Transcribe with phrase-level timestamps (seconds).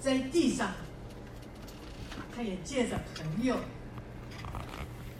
[0.00, 0.72] 在地上，
[2.34, 3.56] 他也借着朋友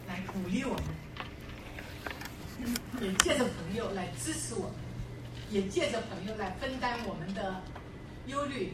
[0.07, 0.83] 来鼓励我们，
[3.01, 4.73] 也借着朋友来支持我们，
[5.49, 7.61] 也借着朋友来分担我们的
[8.27, 8.73] 忧虑，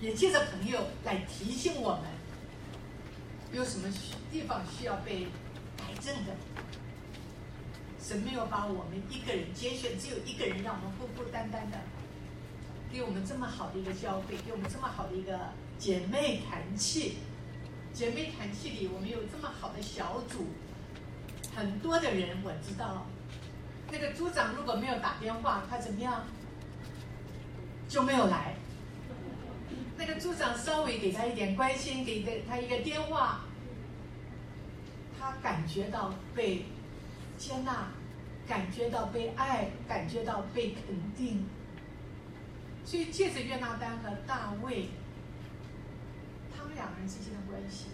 [0.00, 2.02] 也借着朋友来提醒我们
[3.52, 3.88] 有什么
[4.30, 5.26] 地方需要被
[5.76, 6.36] 改正的。
[8.00, 11.78] 神没有把我们一个人拣选，只有一个人让我们孤孤单单的，
[12.92, 15.38] 给我们这么好的一个教会，给我们这么好的一个
[15.78, 17.16] 姐妹团契。
[17.94, 20.46] 姐妹团契里，我们有这么好的小组，
[21.54, 23.06] 很多的人我知道。
[23.90, 26.24] 那个组长如果没有打电话，他怎么样
[27.88, 28.54] 就没有来。
[29.96, 33.40] 那个组长稍微给他一点关心，给的他一个电话，
[35.18, 36.66] 他感觉到被。
[37.38, 37.88] 接纳，
[38.46, 41.44] 感觉到被爱，感觉到被肯定。
[42.92, 44.90] 所以借着约拿丹和大卫，
[46.54, 47.86] 他们两个人之间的关系，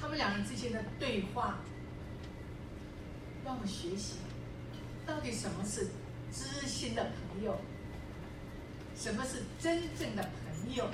[0.00, 1.58] 他们两人之间的对话，
[3.44, 4.14] 让我们学习
[5.04, 5.88] 到底什么是
[6.32, 7.54] 知心的朋友，
[8.96, 10.26] 什么是真正的
[10.62, 10.88] 朋友。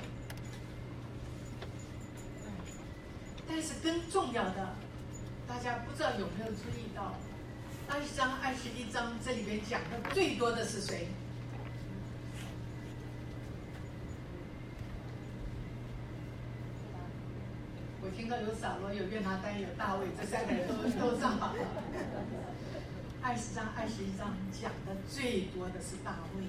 [3.47, 4.75] 但是更重要的。
[5.47, 7.15] 大家不知道有没有注意到，
[7.87, 11.07] 二十章、二十一章这里边讲的最多的是谁？
[18.15, 21.63] 听到有扫罗、有约拿丹、有大卫，这三个人都都上榜了。
[23.21, 26.43] 二十章、二十一章讲的最多的是大卫。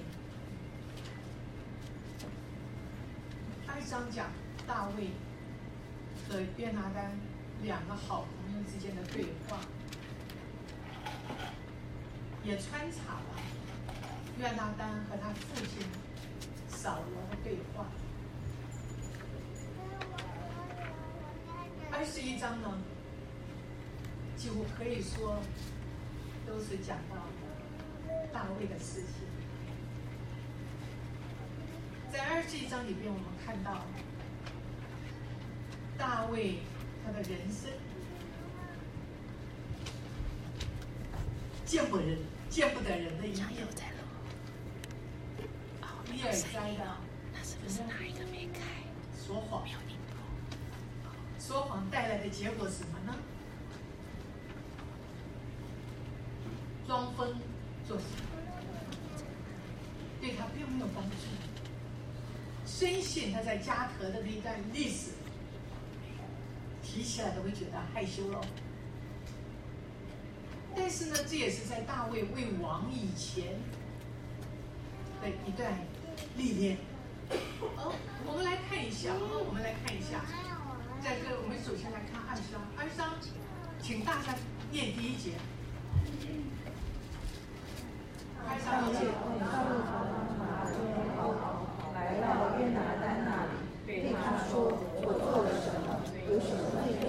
[3.67, 4.27] 二十章讲
[4.67, 5.09] 大卫
[6.27, 7.11] 和约拿丹
[7.63, 8.63] 两个好朋友。
[8.63, 9.59] 之间的对话，
[12.43, 13.41] 也穿插了
[14.39, 15.85] 约拿丹和他父亲
[16.69, 17.85] 扫罗的对话。
[22.03, 22.69] 二十一章呢，
[24.35, 25.41] 几乎可以说
[26.45, 27.15] 都是讲到
[28.33, 29.25] 大卫的事情。
[32.11, 33.85] 在二十一章里边，我们看到
[35.97, 36.57] 大卫
[37.05, 37.71] 他的人生。
[41.65, 42.17] 见不人，
[42.49, 43.47] 见不得人的一面。
[46.11, 46.97] 比尔摘的，
[47.31, 48.59] 那是不是哪一个没开？
[49.25, 49.65] 说谎。
[51.45, 53.13] 说谎带来的结果是什么呢？
[56.87, 57.35] 装疯
[57.85, 58.05] 作傻，
[60.21, 61.15] 对他并没有帮助。
[62.65, 63.41] 深信他
[64.09, 65.11] 的那一段历史，
[66.81, 68.41] 提起来都会觉得害羞了。
[70.75, 73.59] 但是呢，这也是在大卫为王以前
[75.21, 75.71] 的一段
[76.35, 76.77] 历练。
[77.77, 77.93] 哦，
[78.25, 80.25] 我们来看一下，我们来看一下，
[81.01, 83.13] 在这，我们首先来看二章，二章，
[83.81, 84.35] 请大家
[84.71, 85.31] 念第一节。
[88.45, 89.05] 二章一节。
[91.93, 93.53] 来到约拿丹那里，
[93.85, 96.01] 对他说：“我做了什么？
[96.27, 97.07] 有什么罪？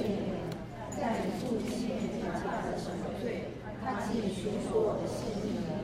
[0.94, 3.50] 在你父亲面前犯了什么罪？”
[3.84, 5.74] 他既寻索我的性命了，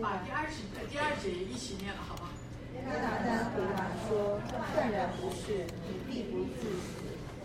[0.00, 1.32] 把第二十、第二节
[2.06, 2.30] 好吗？
[2.72, 4.40] 约拿丹回答说
[4.74, 7.02] ：“断然不是，你必不至死。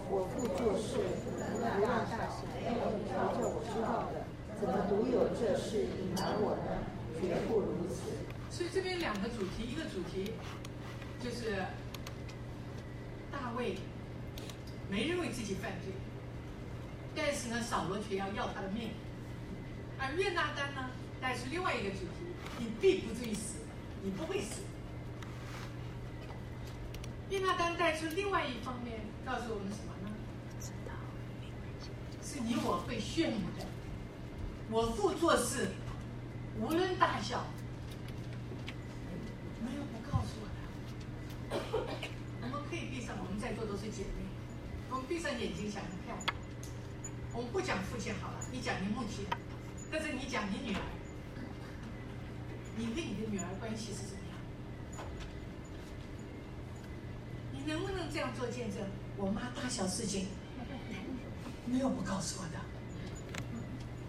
[0.09, 4.27] 我父做事不让大小，要你调教我知道的，
[4.59, 6.83] 怎么独有这事隐瞒我呢？
[7.19, 8.11] 绝不如此。”
[8.51, 10.33] 所以这边两个主题，一个主题
[11.23, 11.55] 就是
[13.31, 13.77] 大卫
[14.89, 15.93] 没认为自己犯罪，
[17.15, 18.89] 但是呢，扫罗却要要他的命。
[19.97, 20.89] 而约拿丹呢，
[21.21, 23.59] 带是另外一个主题：你必不至于死，
[24.03, 24.61] 你不会死。
[27.29, 30.09] 约拿丹带出另外一方面，告诉我们什么呢？
[32.23, 33.65] 是你我会炫目的。
[34.69, 35.69] 我父做事，
[36.59, 37.45] 无论大小，
[39.61, 40.59] 没有不告诉我的。
[42.41, 44.23] 我们可以闭上，我们在座都是姐妹，
[44.89, 46.17] 我们闭上眼睛想想看。
[47.33, 49.25] 我们不讲父亲好了，你讲你母亲。
[49.91, 50.81] 但是你讲你女儿，
[52.81, 54.37] 你跟你的女儿关系是怎么样？
[57.53, 58.81] 你能不能这样做见证？
[59.17, 60.29] 我妈大小事情
[61.67, 62.59] 没有不告诉我的。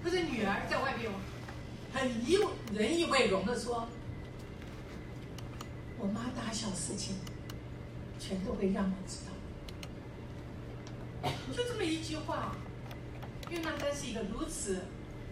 [0.02, 1.12] 可是女儿在外面
[1.92, 2.38] 很以
[2.72, 3.86] 人以为荣的说，
[5.98, 7.16] 我妈大小事情
[8.18, 9.32] 全都会让我知道。
[11.54, 12.56] 就这么一句话，
[13.50, 14.82] 约拿丹是一个如此。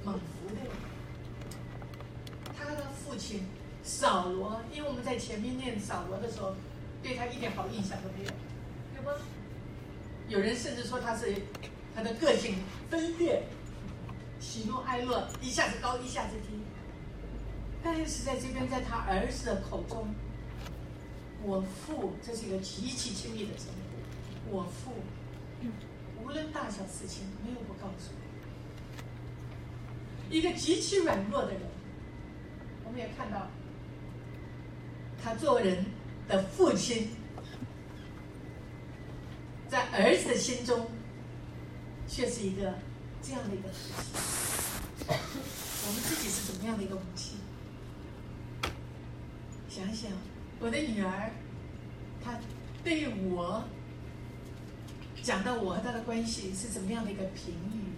[0.02, 0.70] 猛福的人，
[2.64, 3.44] 他的父亲
[3.82, 6.54] 扫罗，因为我们在前面念扫罗的时候，
[7.02, 8.30] 对他一点好印象都没有，
[8.94, 9.10] 对不？
[10.28, 11.34] 有人甚至说他是
[11.94, 12.56] 他的个性
[12.88, 13.42] 分裂，
[14.38, 16.60] 喜怒哀乐一下子高一下子低。
[17.82, 20.14] 但是在这边，在他儿子的口中，
[21.42, 23.68] 我父，这是一个极其亲密的称
[24.50, 24.92] 呼，我父，
[26.22, 28.12] 无论大小事情，没有不告诉。
[30.28, 31.62] 一个极其软弱的人，
[32.90, 33.48] 我们也看到，
[35.22, 35.84] 他做人
[36.26, 37.10] 的父亲，
[39.68, 40.88] 在儿子的心中，
[42.08, 42.74] 却是一个
[43.22, 45.14] 这样的一个父亲。
[45.86, 47.38] 我们自己是怎么样的一个母亲？
[49.68, 50.10] 想想
[50.58, 51.30] 我的女儿，
[52.20, 52.40] 她
[52.82, 53.62] 对我
[55.22, 57.94] 讲到我和她的关系是怎么样的一个评语？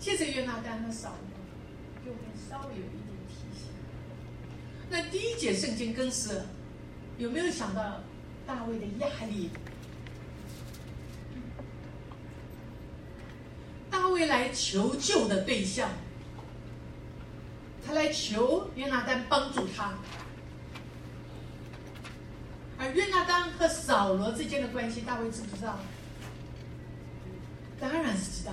[0.00, 1.33] 接着约拿丹和扫罗，
[2.04, 2.18] 就会
[2.48, 3.68] 稍微有一点提醒。
[4.90, 6.42] 那第一节圣经更是
[7.16, 8.00] 有没有想到
[8.46, 9.50] 大卫的压力？
[13.90, 15.88] 大卫来求救的对象，
[17.86, 19.94] 他来求约拿丹帮助他，
[22.76, 25.78] 而约拿丹和扫罗之间的关系，大卫知不知道？
[27.80, 28.52] 当然是知道。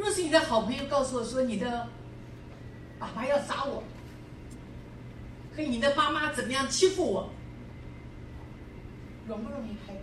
[0.00, 1.86] 若是你的好朋友告诉我说你的
[2.98, 3.82] 爸爸要杀我，
[5.54, 7.30] 可你的妈妈怎么样欺负我，
[9.28, 10.00] 容不容易开口？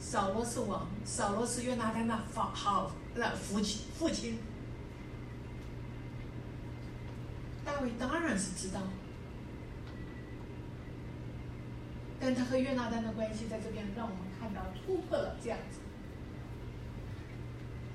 [0.00, 4.38] 扫罗是王，扫罗是约拿丹的好好那父亲父亲，
[7.62, 8.80] 大卫当然是知道，
[12.18, 15.80] 但他和约拿丹的关系在这边让我们看到突破了这样子。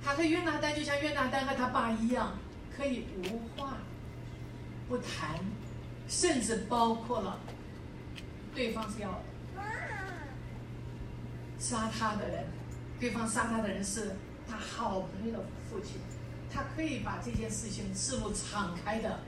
[0.04, 2.38] 他和约拿丹就像约拿丹和他爸一样，
[2.76, 3.78] 可以无话
[4.88, 5.40] 不谈，
[6.08, 7.40] 甚至包括了
[8.54, 9.22] 对方是要
[11.60, 12.46] 杀他的人，
[13.00, 14.16] 对方杀他的人是
[14.48, 16.02] 他好朋友的父亲，
[16.52, 19.20] 他可以把这件事情事路敞开的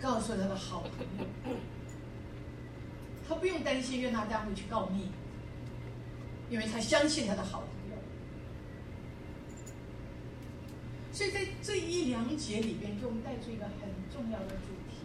[0.00, 1.56] 告诉他的好朋友，
[3.28, 5.10] 他不用担心约拿丹会去告密，
[6.48, 7.96] 因为他相信他的好朋友。
[11.20, 15.04] 所以在这一两节里边，给我们带出一个很重要的主题：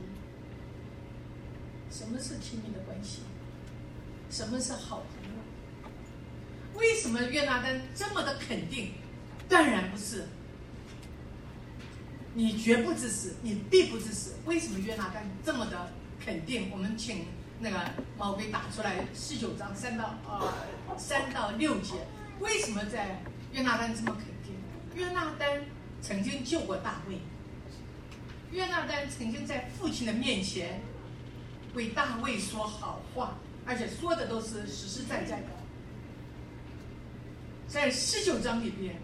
[1.92, 3.24] 什么是亲密的关系？
[4.30, 6.80] 什么是好朋友？
[6.80, 8.94] 为什么约拿丹这么的肯定？
[9.50, 10.30] 当然不是，
[12.34, 14.36] 你绝不致死，你必不致死。
[14.46, 16.72] 为什么约拿丹这么的肯定？
[16.72, 17.26] 我们请
[17.60, 21.96] 那个毛给打出来十九章三到呃三到六节，
[22.40, 23.22] 为什么在
[23.52, 24.56] 约拿丹这么肯定？
[24.96, 25.75] 约拿丹。
[26.06, 27.18] 曾经救过大卫，
[28.52, 30.80] 约拿丹曾经在父亲的面前
[31.74, 33.34] 为大卫说好话，
[33.66, 35.48] 而且说的都是实实在在的。
[37.68, 38.96] 在十九章里边，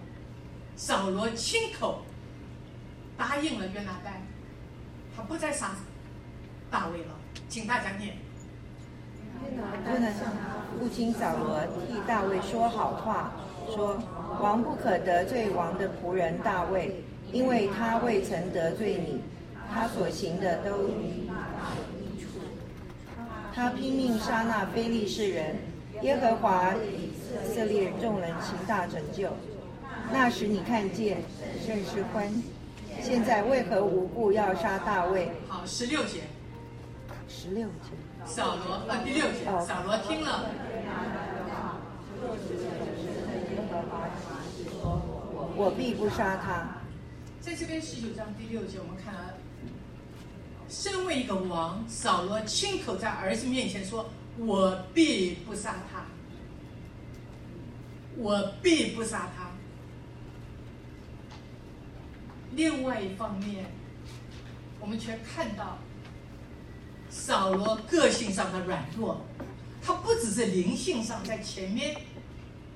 [0.75, 2.05] 扫罗亲口
[3.17, 4.21] 答应了约拿丹，
[5.15, 5.71] 他不再杀
[6.69, 7.15] 大卫了。
[7.49, 8.15] 请大家念。
[9.43, 10.31] 约拿丹向
[10.77, 13.33] 父亲扫罗替大卫说好话，
[13.73, 13.97] 说。
[14.41, 19.21] 王不可得罪王的仆人大卫，因为他未曾得罪你，
[19.71, 21.29] 他所行的都与
[23.53, 25.57] 他拼命杀那非利士人，
[26.01, 27.11] 耶和华以
[27.53, 29.29] 色列众人行大拯救。
[30.11, 31.17] 那时你看见
[31.63, 32.27] 甚是欢。
[32.99, 35.29] 现在为何无故要杀大卫？
[35.47, 36.21] 好，十六节。
[37.27, 37.91] 十六节。
[38.25, 39.45] 扫罗啊，第六节。
[39.67, 40.45] 扫罗听了。
[45.55, 46.77] 我必不杀他。
[47.39, 49.33] 在这边十九章第六节，我们看了，
[50.69, 56.05] 身为一个王，扫罗亲口在儿子面前说：“我必不杀他，
[58.15, 59.51] 我必不杀他。”
[62.53, 63.65] 另外一方面，
[64.79, 65.79] 我们却看到
[67.09, 69.25] 扫罗个性上的软弱，
[69.81, 71.95] 他不只是灵性上，在前面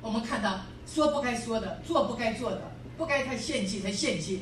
[0.01, 2.71] 我们看到说不该说的，做不该做的。
[2.97, 4.39] 不该他献祭，他献祭；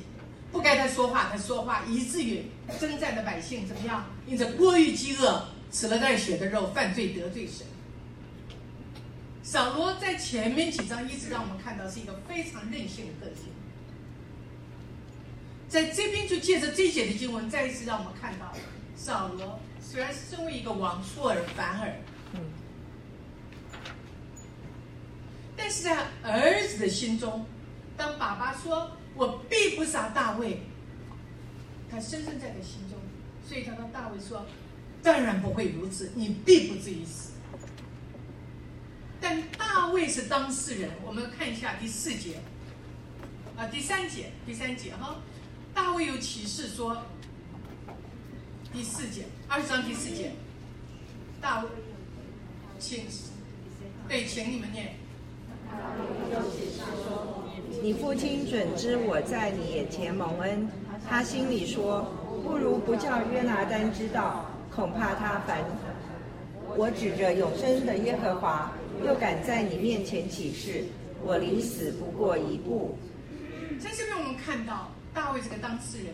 [0.51, 2.43] 不该他说话，他说话，以至于
[2.79, 4.05] 征战的百姓怎么样？
[4.27, 7.65] 因着过于饥饿，吃了带血的肉，犯罪得罪神。
[9.41, 13.45] 扫罗在前面几章一直让我们看到是一个非常任性的个性，
[15.67, 18.53] 在这边就借着这节的经文，再一次让我们看到，
[18.95, 21.95] 扫罗虽然身为一个王，出尔反尔，
[22.33, 22.39] 嗯，
[25.55, 27.45] 但是在儿子的心中。
[27.95, 30.63] 当爸爸说“我必不杀大卫”，
[31.91, 32.97] 他深深在他心中，
[33.47, 34.47] 所以他跟大卫说
[35.03, 37.33] ：“当然不会如此，你必不至于死。”
[39.21, 42.37] 但大卫是当事人，我们看一下第四节，
[43.55, 45.17] 啊，第三节，第三节哈，
[45.71, 46.97] 大卫有启示说，
[48.73, 50.31] 第四节，二十章第四节，
[51.39, 51.69] 大卫，
[52.79, 53.05] 请，
[54.09, 54.95] 对，请你们念。
[57.81, 60.69] 你父亲准知我在你眼前蒙恩，
[61.07, 62.13] 他心里说，
[62.43, 65.61] 不如不叫约拿丹知道，恐怕他烦。
[66.77, 68.71] 我指着永生的耶和华，
[69.05, 70.85] 又敢在你面前起誓，
[71.23, 72.97] 我离死不过一步。
[73.79, 76.13] 在这边我们看到大卫这个当事人，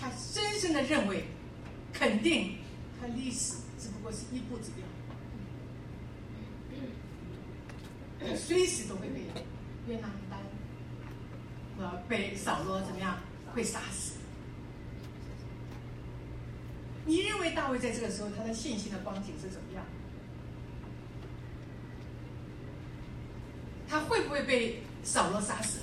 [0.00, 1.24] 他深深的认为，
[1.92, 2.52] 肯定
[3.00, 4.86] 他离死只不过是一步之遥，
[6.70, 6.74] 他
[8.36, 9.22] 随时都会被
[9.86, 10.38] 约拿丹
[11.78, 13.18] 和被扫罗怎么样
[13.54, 14.16] 会杀死。
[17.06, 19.84] 你认为大卫在这个时候他的信心的光景是怎么样？
[23.88, 25.80] 他会不会被扫罗杀死？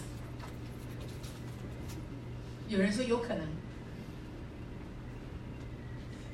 [2.70, 3.46] 有人说有可能。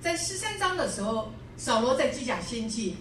[0.01, 2.97] 在十三章的时候，扫罗在基甲献祭，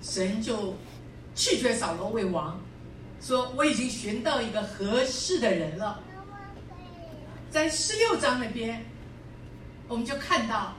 [0.00, 0.76] 神就
[1.34, 2.60] 弃绝扫罗为王，
[3.20, 6.00] 说我已经寻到一个合适的人了。
[7.50, 8.84] 在十六章那边。
[9.86, 10.72] 我们就看到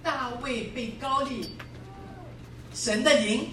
[0.00, 1.56] 大卫被高立，
[2.72, 3.48] 神的灵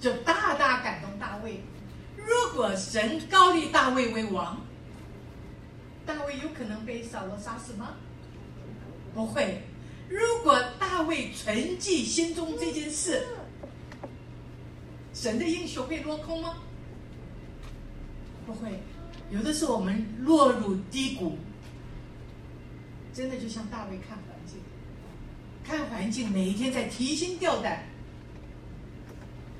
[0.00, 1.62] 就大大感动大卫。
[2.16, 4.60] 如果神高立大卫为王，
[6.04, 7.94] 大卫有可能被扫罗杀死吗？
[9.14, 9.62] 不会。
[10.08, 13.28] 如果大卫存记心中这件事，
[15.20, 16.58] 神的应许会落空吗？
[18.46, 18.80] 不会。
[19.32, 21.36] 有的时候我们落入低谷。
[23.12, 24.60] 真的就像大卫看环境，
[25.64, 27.82] 看环境，每一天在提心吊胆，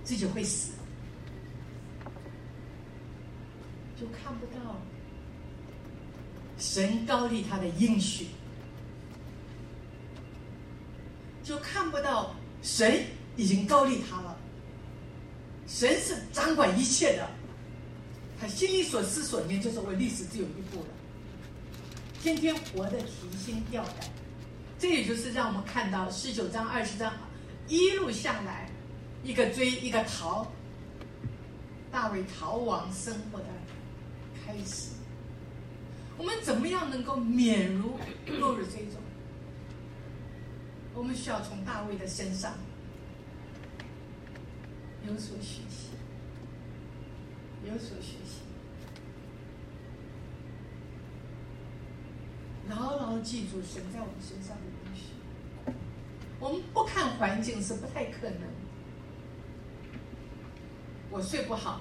[0.05, 0.75] 自己会死，
[4.00, 4.77] 就看不到
[6.57, 8.29] 神高立他的应许，
[11.43, 13.03] 就看不到神
[13.37, 14.38] 已经高立他了。
[15.79, 17.31] 神是掌管一切的，
[18.41, 20.89] 他心里所思所念就是我历史只有一步了。
[22.21, 24.11] 天天活得提心吊胆，
[24.77, 27.15] 这也就是让我们看到十九章、二十章
[27.69, 28.69] 一路下来，
[29.23, 30.51] 一个追一个逃，
[31.93, 33.47] 大卫逃亡生活的
[34.45, 34.89] 开始。
[36.17, 37.97] 我们怎么样能够免如
[38.41, 39.01] 落入这种？
[40.93, 42.55] 我们需要从大卫的身上
[45.09, 45.88] 有所学习，
[47.65, 48.43] 有所学习。
[52.69, 55.05] 牢牢记住神在我们身上的东西。
[56.38, 58.43] 我们不看环境是不太可能。
[61.11, 61.81] 我睡不好，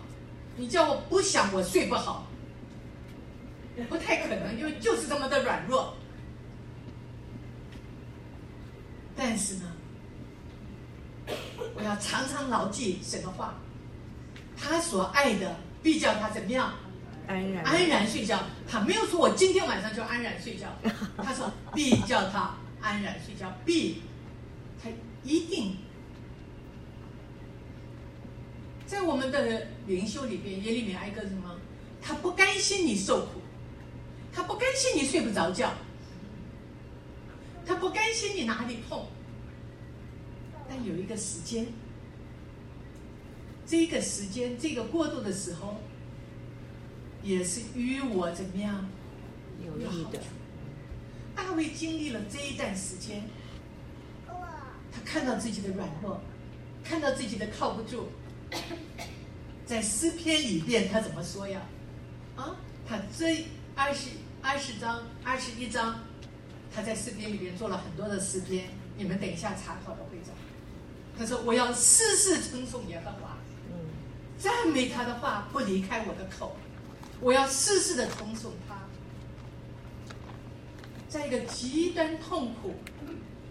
[0.55, 2.27] 你叫我不想我睡不好，
[3.89, 5.96] 不太可能，因为就是这么的软弱。
[9.17, 9.74] 但是呢，
[11.77, 13.53] 我要常常牢记神的话，
[14.57, 16.74] 他所爱的必叫他怎么样？
[17.27, 17.63] 安然。
[17.63, 20.67] 安然睡觉，他没有说我今天晚上就安然睡觉，
[21.17, 24.01] 他说必叫他安然睡觉，必
[24.81, 24.89] 他
[25.24, 25.77] 一定。
[28.88, 31.60] 在我们的灵修里边也里面挨个什么？
[32.01, 33.41] 他不甘心你受苦，
[34.34, 35.74] 他不甘心你睡不着觉，
[37.65, 39.07] 他不甘心你哪里痛，
[40.67, 41.67] 但有一个时间，
[43.65, 45.77] 这个时间这个过渡的时候。
[47.24, 48.88] 也是与我怎么样
[49.65, 50.19] 有利的。
[51.36, 53.21] 大卫经历了这一段时间，
[54.93, 56.21] 他看到自己的软弱，
[56.86, 58.07] 看到自己的靠不住，
[59.65, 61.59] 在诗篇里边他怎么说呀？
[62.38, 62.55] 啊，
[62.88, 63.43] 他这
[63.75, 66.00] 二十二十章、二十一章，
[66.74, 70.31] 他在诗篇里边做了很多的诗篇，你们等一下查考的会找。
[71.17, 73.38] 他说：“我要事事称颂耶和华，
[74.38, 76.55] 赞美他的话不离开我的口。”
[77.19, 78.75] 我要事事的称颂他，
[81.09, 82.75] 在一个极端痛苦、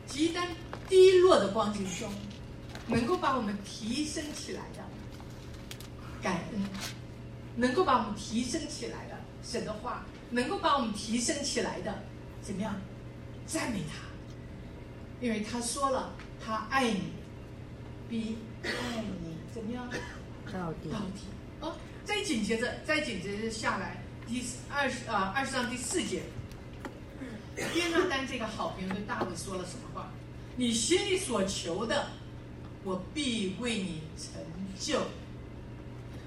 [0.06, 0.46] 极端
[0.88, 2.08] 低落的光景中，
[2.86, 4.84] 能够把我们提升起来的
[6.22, 6.62] 感恩，
[7.56, 11.92] 能够把我们提升起来的神的话，能够把我们提升起来的
[12.40, 12.80] 怎么样？
[13.48, 13.96] 赞美他，
[15.20, 17.02] 因为他说了，他爱你，
[18.08, 18.70] 比爱
[19.22, 19.88] 你怎么样？
[20.52, 20.90] 到底。
[20.90, 20.98] 到
[21.70, 21.76] 底。
[22.04, 26.22] 再紧接着，再紧接着下来，第二十啊二十章第四节，
[27.56, 30.12] 约拿丹这个好朋友对大卫说了什么话？
[30.54, 32.10] 你心里所求的，
[32.84, 34.40] 我必为你成
[34.78, 35.02] 就。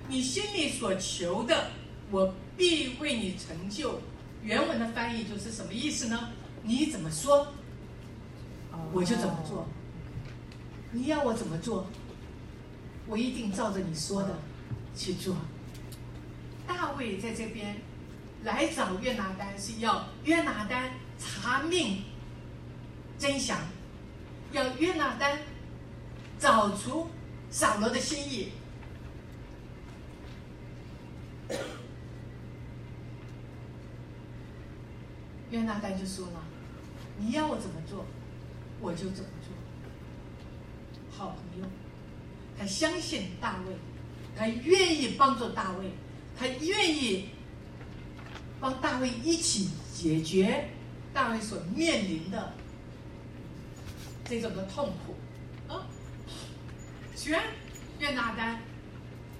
[0.09, 1.71] 你心里所求的，
[2.11, 4.01] 我必为你成就。
[4.43, 6.31] 原文的翻译就是什么意思呢？
[6.61, 7.53] 你怎么说，
[8.91, 9.65] 我就怎么做。
[10.91, 11.87] 你要我怎么做，
[13.07, 14.39] 我一定照着你说的
[14.95, 15.35] 去做。
[16.67, 17.77] 大卫在这边
[18.43, 22.03] 来找约拿丹，是要约拿丹查明
[23.17, 23.57] 真相，
[24.51, 25.39] 要约拿丹
[26.39, 27.07] 找出
[27.51, 28.51] 扫罗的心意。
[35.51, 36.43] 约拿丹就说了
[37.17, 38.05] ：“你要我怎么做，
[38.79, 39.53] 我就怎么做。”
[41.19, 41.67] 好朋友，
[42.57, 43.75] 他相信大卫，
[44.37, 45.91] 他愿意帮助大卫，
[46.37, 47.27] 他愿意
[48.57, 50.69] 帮大卫一起解决
[51.13, 52.53] 大卫所面临的
[54.23, 55.17] 这种的痛苦。
[55.67, 55.85] 啊，
[57.17, 57.43] 虽然
[57.99, 58.61] 约拿丹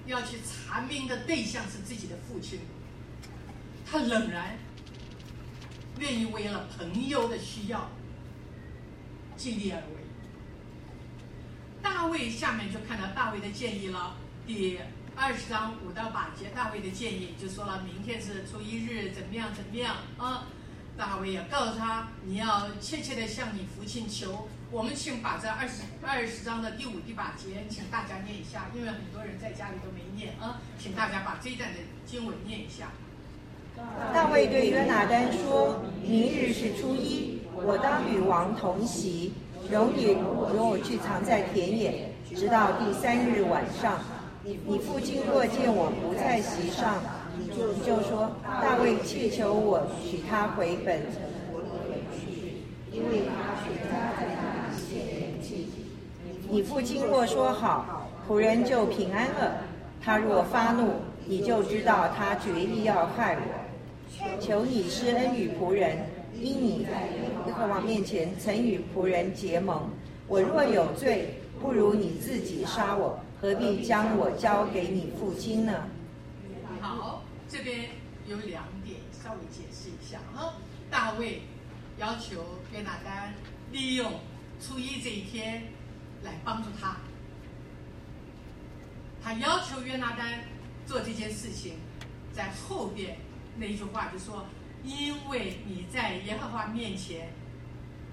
[0.06, 2.60] 要去查明的对象是自己的父亲，
[3.90, 4.58] 他仍然。
[5.98, 7.90] 愿意为了朋友的需要
[9.36, 9.99] 尽力而为。
[12.00, 14.15] 大卫下面就看到大卫的建议了，
[14.48, 14.79] 第
[15.18, 20.48] 二十章五到八节，大卫的建议就说了，明天是初一日，怎么样怎么样啊？
[20.98, 24.48] 大卫也告诉他，你要切切的向你父亲求。
[24.72, 32.91] 我们请把这二十二十章的第五、第八节，请大家念一下，因为很多人在家里都没念啊，请大家把这一段的经文念一下。
[34.13, 39.34] 大卫对约拿丹说：“明日是初一，我当与王同席，
[39.72, 40.13] 容你
[40.54, 44.00] 容我去藏在田野，直到第三日晚上。
[44.44, 46.96] 你父亲若见我不在席上，
[47.38, 51.22] 你就就说大卫祈求我许他回本城，
[52.92, 55.68] 因为他许他在那里献年祭。
[56.50, 59.52] 你父亲若说好，仆人就平安了；
[60.02, 60.93] 他若发怒，
[61.26, 63.41] 你就知道他决意要害我。”
[64.41, 65.98] 求你施恩与仆人，
[66.39, 69.89] 因你在耶和华面前曾与仆人结盟。
[70.28, 75.88] 我若有罪，不如你自己杀我，何必将我交给你父亲呢？
[76.80, 77.89] 好，这边
[78.28, 80.54] 有两点稍微解释一下哈。
[80.89, 81.41] 大卫
[81.97, 83.34] 要求约拿丹
[83.71, 84.12] 利用
[84.62, 85.63] 初一这一天
[86.23, 86.97] 来帮助他，
[89.21, 90.45] 他要求约拿丹
[90.86, 91.73] 做这件事情，
[92.34, 93.17] 在后边。
[93.58, 94.45] 那一句话就说
[94.84, 97.34] ：“因为你在耶和华面前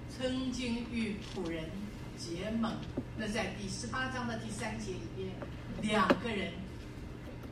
[0.09, 1.69] 曾经与仆人
[2.17, 2.77] 结盟。”
[3.17, 5.31] 那在第十八章的第三节里边，
[5.81, 6.53] 两个人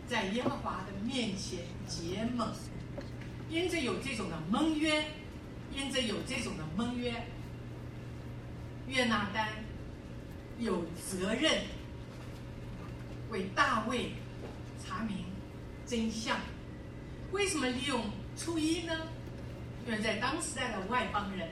[0.07, 2.53] 在耶和华的面前结盟，
[3.49, 5.05] 因着有这种的盟约，
[5.73, 7.25] 因着有这种的盟约，
[8.87, 9.49] 约拿丹
[10.59, 11.63] 有责任
[13.31, 14.11] 为大卫
[14.83, 15.25] 查明
[15.87, 16.37] 真相。
[17.31, 18.03] 为什么利用
[18.37, 18.93] 初一呢？
[19.85, 21.47] 因为在当时代的外邦人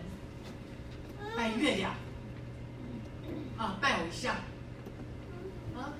[1.38, 1.96] 拜月亮，
[3.58, 4.36] 啊，拜偶像，
[5.76, 5.94] 啊，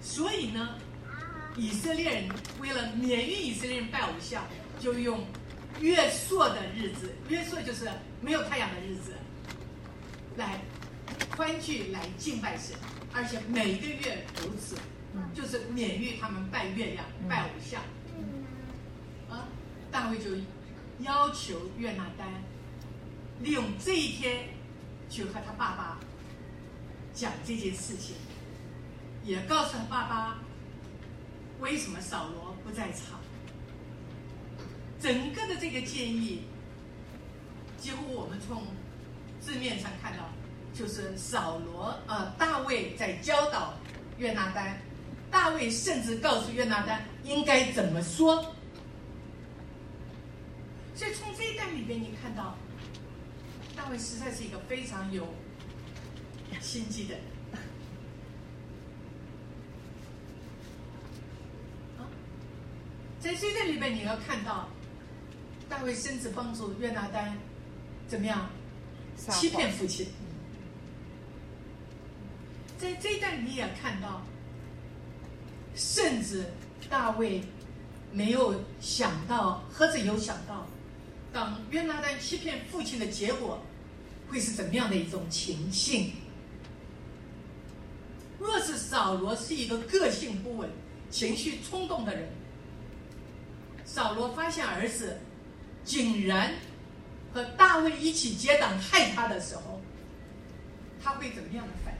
[0.00, 0.76] 所以呢，
[1.56, 2.28] 以色列人
[2.60, 4.44] 为了免于以色列人拜偶像，
[4.78, 5.26] 就用
[5.80, 9.14] 月朔的日子，月朔就是没有太阳的日子，
[10.36, 10.60] 来
[11.36, 12.76] 欢聚来敬拜神，
[13.12, 14.76] 而且每个月如此，
[15.34, 17.82] 就是免于他们拜月亮、拜偶像。
[19.90, 20.30] 大卫就
[21.00, 22.26] 要求约拿丹
[23.40, 24.48] 利用这一天
[25.08, 25.98] 去和他爸爸
[27.14, 28.14] 讲这件事情，
[29.24, 30.38] 也告诉他爸爸
[31.60, 33.18] 为什么扫罗不在场。
[35.00, 36.42] 整个的这个建议，
[37.78, 38.64] 几乎我们从
[39.40, 40.28] 字面上看到，
[40.74, 43.74] 就是扫罗呃大卫在教导
[44.18, 44.80] 约拿丹，
[45.30, 48.54] 大卫甚至告诉约拿丹应该怎么说。
[50.98, 52.56] 所以从这一段里边，你看到
[53.76, 55.32] 大卫实在是一个非常有
[56.60, 57.14] 心机的
[63.20, 64.68] 在这一段里边，你要看到
[65.68, 67.38] 大卫甚至帮助约拿丹
[68.08, 68.50] 怎么样
[69.16, 70.08] 欺骗父亲。
[72.76, 74.22] 在这一段你也看到，
[75.76, 76.46] 甚至
[76.90, 77.44] 大卫
[78.10, 80.66] 没有想到，何止有想到。
[81.38, 83.62] 当约拿丹欺骗父亲的结果，
[84.28, 86.14] 会是怎么样的一种情形？
[88.40, 90.68] 若是扫罗是一个个性不稳、
[91.12, 92.28] 情绪冲动的人，
[93.84, 95.20] 扫罗发现儿子
[95.84, 96.54] 竟然
[97.32, 99.80] 和大卫一起结党害他的时候，
[101.00, 101.94] 他会怎么样的反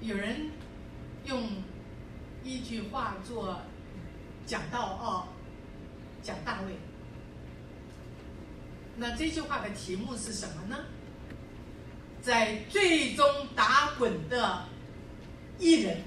[0.00, 0.08] 应？
[0.08, 0.52] 有人
[1.24, 1.48] 用
[2.44, 3.60] 一句话做
[4.46, 5.28] 讲到哦，
[6.22, 6.76] 讲大卫。
[8.96, 10.76] 那这句话的题目是什么呢？
[12.22, 14.64] 在最终打滚的
[15.60, 16.02] 艺人，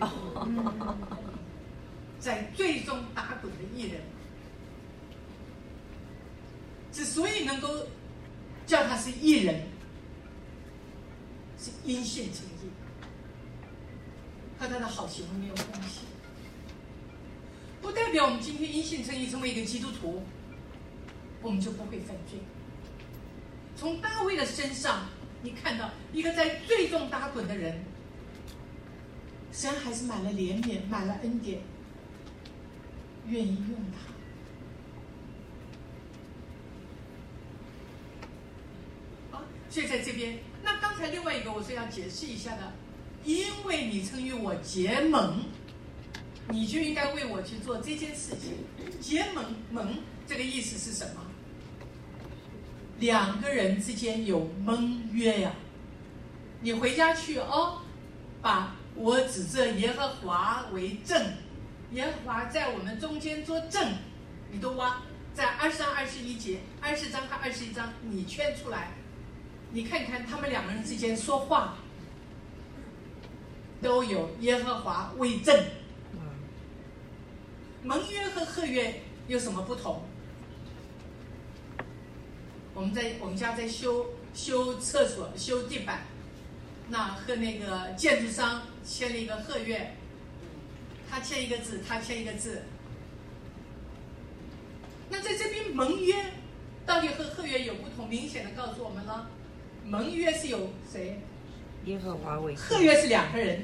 [2.18, 4.00] 在最终打滚的艺人，
[6.90, 7.68] 之所以能够
[8.66, 9.66] 叫他是艺人，
[11.58, 12.70] 是因信成义，
[14.58, 16.00] 和他的好行为没有关系，
[17.84, 20.22] 不代表我们今天因信称义成为一个基督徒。
[21.42, 22.38] 我们就不会犯罪。
[23.76, 25.06] 从大卫的身上，
[25.42, 27.84] 你看到一个在最终打滚的人，
[29.52, 31.60] 神还是满了怜悯，满了恩典，
[33.26, 33.76] 愿意用
[39.30, 39.36] 他。
[39.36, 42.72] 好，所以在这边，那刚才另外一个我是要解释一下的，
[43.26, 45.44] 因为你曾与我结盟，
[46.48, 48.54] 你就应该为我去做这件事情。
[49.00, 51.22] 结盟盟这个意思是什么？
[52.98, 55.52] 两个人之间有盟约呀，
[56.60, 57.82] 你回家去哦，
[58.40, 61.20] 把我指着耶和华为证，
[61.92, 63.94] 耶和华在我们中间作证，
[64.52, 65.02] 你都挖
[65.34, 68.92] 在二十章二十一节、二十章和二十一章，你圈出来，
[69.72, 71.76] 你看看他们两个人之间说话
[73.82, 75.64] 都有耶和华为证。
[77.84, 80.02] 盟约和合约有什么不同？
[82.72, 86.04] 我们在我们家在修修厕所、修地板，
[86.88, 89.94] 那和那个建筑商签了一个合约，
[91.10, 92.62] 他签一个字，他签一个字。
[95.10, 96.32] 那在这边盟约
[96.86, 98.08] 到底和合约有不同？
[98.08, 99.28] 明显的告诉我们了，
[99.84, 101.20] 盟约是有谁？
[101.84, 103.62] 耶和华为合约是两个人，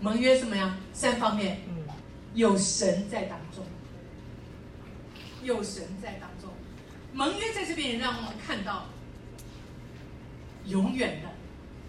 [0.00, 0.78] 盟约什么呀？
[0.94, 1.60] 三方面，
[2.34, 3.64] 有神在当中，
[5.42, 6.50] 有神在当中。
[7.12, 8.86] 盟约在这边也让我们看到，
[10.66, 11.28] 永远的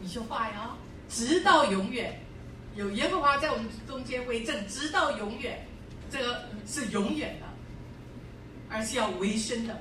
[0.03, 0.75] 一句话呀，
[1.07, 2.19] 直到永远，
[2.75, 5.67] 有耶和华在我们中间为证，直到永远，
[6.09, 7.45] 这个是永远的，
[8.67, 9.79] 而是要维生的，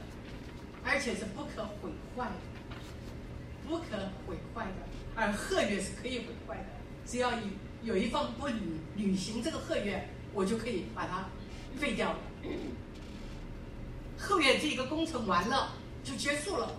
[0.84, 2.76] 而且是不可毁坏的，
[3.66, 3.96] 不可
[4.26, 6.64] 毁坏的，而合约是可以毁坏的，
[7.06, 7.46] 只要有
[7.82, 11.28] 有一方不履履行这个合约，我就可以把它
[11.78, 12.18] 废掉了。
[14.18, 15.72] 后面这个工程完了
[16.04, 16.78] 就结束了，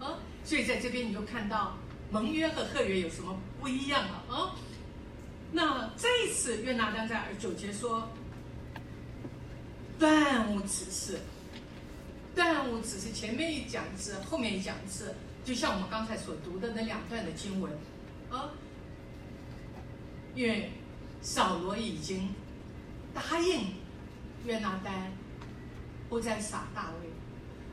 [0.00, 1.76] 啊，所以在这边你就看到
[2.10, 4.56] 盟约和合约有什么不一样了啊？
[5.52, 8.08] 那这一次约拿丹在九节说，
[9.98, 11.20] 断无此事，
[12.34, 15.14] 断无此事，前面一讲一次，后面一讲一次，
[15.44, 17.70] 就像我们刚才所读的那两段的经文，
[18.30, 18.48] 啊，
[20.34, 20.70] 因为
[21.20, 22.30] 扫罗已经
[23.14, 23.74] 答应
[24.44, 25.12] 约拿丹。
[26.08, 27.08] 不再杀大卫。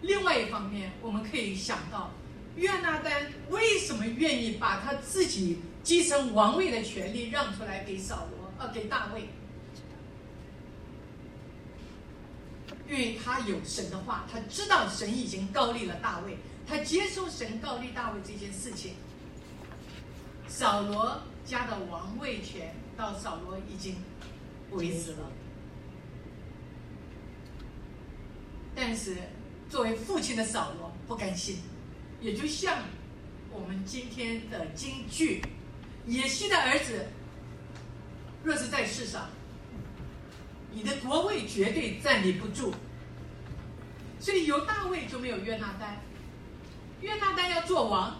[0.01, 2.09] 另外一方面，我们可以想到，
[2.55, 9.27] 约拿丹为什么愿意把他自己继承王位的权利让出来给扫罗，呃，给大卫？
[12.87, 18.93] 因为他有神的话，他知道神已经高立了大卫，他接受神高立大卫这件事情。
[20.47, 23.97] 扫罗家的王位权到扫罗已经
[24.71, 25.31] 为止了。
[28.75, 29.17] 但是，
[29.69, 31.57] 作为父亲的扫罗不甘心，
[32.21, 32.83] 也就像
[33.51, 35.41] 我们今天的京剧，
[36.05, 37.07] 野西的儿子，
[38.43, 39.29] 若是在世上，
[40.71, 42.73] 你的国位绝对站立不住。
[44.19, 45.97] 所以有大卫就没有约拿丹，
[47.01, 48.17] 约拿丹要做王，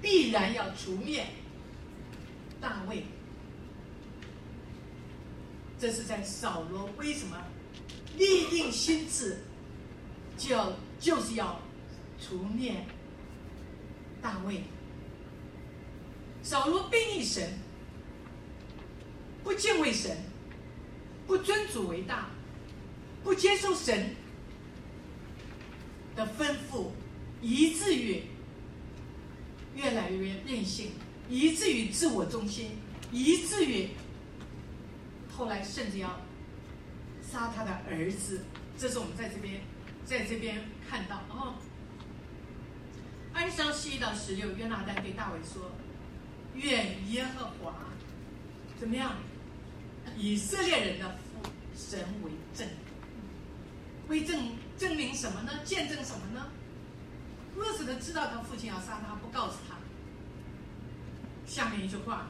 [0.00, 1.26] 必然要除灭
[2.60, 3.04] 大卫。
[5.82, 7.36] 这是在扫罗为什么
[8.16, 9.38] 立定心志？
[10.38, 10.56] 就
[11.00, 11.60] 就是要
[12.20, 12.86] 除灭
[14.22, 14.62] 大卫。
[16.40, 17.58] 扫罗背逆神，
[19.42, 20.16] 不敬畏神，
[21.26, 22.30] 不尊主为大，
[23.24, 24.14] 不接受神
[26.14, 26.90] 的吩咐，
[27.40, 28.22] 以至于
[29.74, 30.92] 越来越任性，
[31.28, 32.70] 以至于自我中心，
[33.10, 33.88] 以至于
[35.42, 36.20] 后来甚至要
[37.20, 38.44] 杀他的儿子。
[38.78, 39.60] 这是我们在这边。
[40.04, 41.54] 在这边看到哦，
[43.32, 45.70] 二章十一到十六，约拿丹对大卫说
[46.54, 47.74] ：“愿耶和华
[48.78, 49.14] 怎么样？
[50.16, 52.68] 以色列人的父神为证。
[54.08, 55.52] 为证证明什么呢？
[55.64, 56.48] 见证什么呢？
[57.56, 59.76] 若是他知道他父亲要杀他，不告诉他。
[61.46, 62.26] 下面一句话，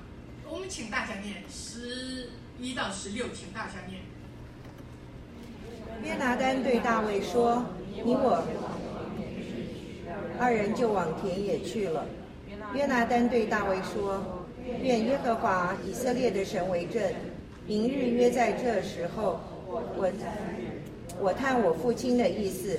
[0.47, 2.31] 我们请大家念十
[2.63, 4.03] 一到十六，请大家念。
[6.05, 7.65] 约拿丹对大卫说
[8.05, 8.41] ：“你我
[10.39, 12.07] 二人就往田野去了。”
[12.73, 14.23] 约拿丹对大卫说
[14.81, 17.03] ：“愿耶和华以色列的神为证，
[17.67, 20.09] 明日约在这时候，我
[21.21, 22.79] 我探我父亲的意思，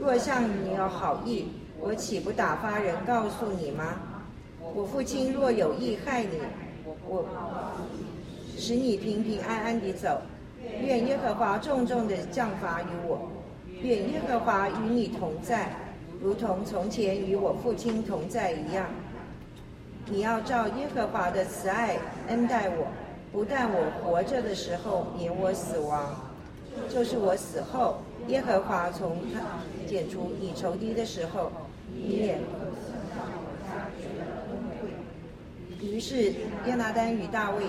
[0.00, 4.00] 若向你有好意，我岂不打发人告诉你吗？
[4.74, 6.38] 我父亲若有意害你，
[7.06, 7.26] 我
[8.58, 10.20] 使你平平安安地走。
[10.82, 13.30] 愿耶和华重重地降罚于我，
[13.80, 15.70] 愿耶和华与你同在，
[16.20, 18.90] 如同从前与我父亲同在一样。
[20.06, 22.88] 你要照耶和华的慈爱恩待我，
[23.32, 26.14] 不但我活着的时候免我死亡，
[26.88, 29.40] 就是我死后，耶和华从他
[29.86, 31.50] 剪除你仇敌的时候，
[31.94, 32.38] 你也。
[35.80, 36.34] 于是
[36.66, 37.62] 约拿丹与大卫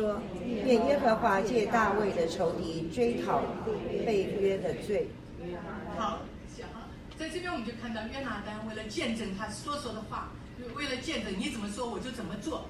[0.00, 0.18] 说
[0.64, 3.42] ：“愿耶和华借大卫的仇敌追讨
[4.06, 5.08] 被约的罪。”
[5.98, 6.20] 好，
[7.18, 10.30] 在这边我们就看到约拿丹为了见证他所说的话，
[10.74, 12.66] 为了见证你怎么说我就怎么做。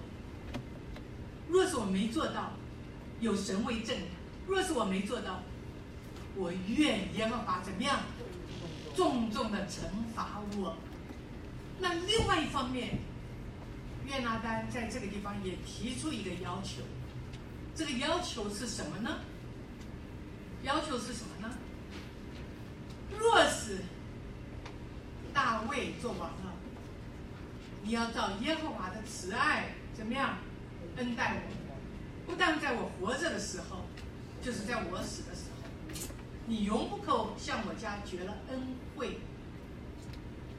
[1.48, 2.52] 若是我没做到，
[3.20, 3.96] 有神为证；
[4.48, 5.42] 若是我没做到，
[6.34, 8.00] 我愿耶和华怎么样，
[8.96, 10.76] 重重的惩罚我。
[11.78, 12.98] 那另外一方面，
[14.04, 16.82] 约拿丹在这个地方也提出一个要求，
[17.80, 19.20] 这个要求是什么呢？
[20.62, 21.50] 要求是什么呢？
[23.18, 23.78] 若是
[25.32, 26.52] 大卫做王了，
[27.82, 30.36] 你要照耶和华的慈爱怎么样
[30.96, 32.30] 恩待我？
[32.30, 33.86] 不但在我活着的时候，
[34.42, 36.12] 就是在我死的时候，
[36.44, 38.60] 你永不可向我家绝了恩
[38.94, 39.20] 惠。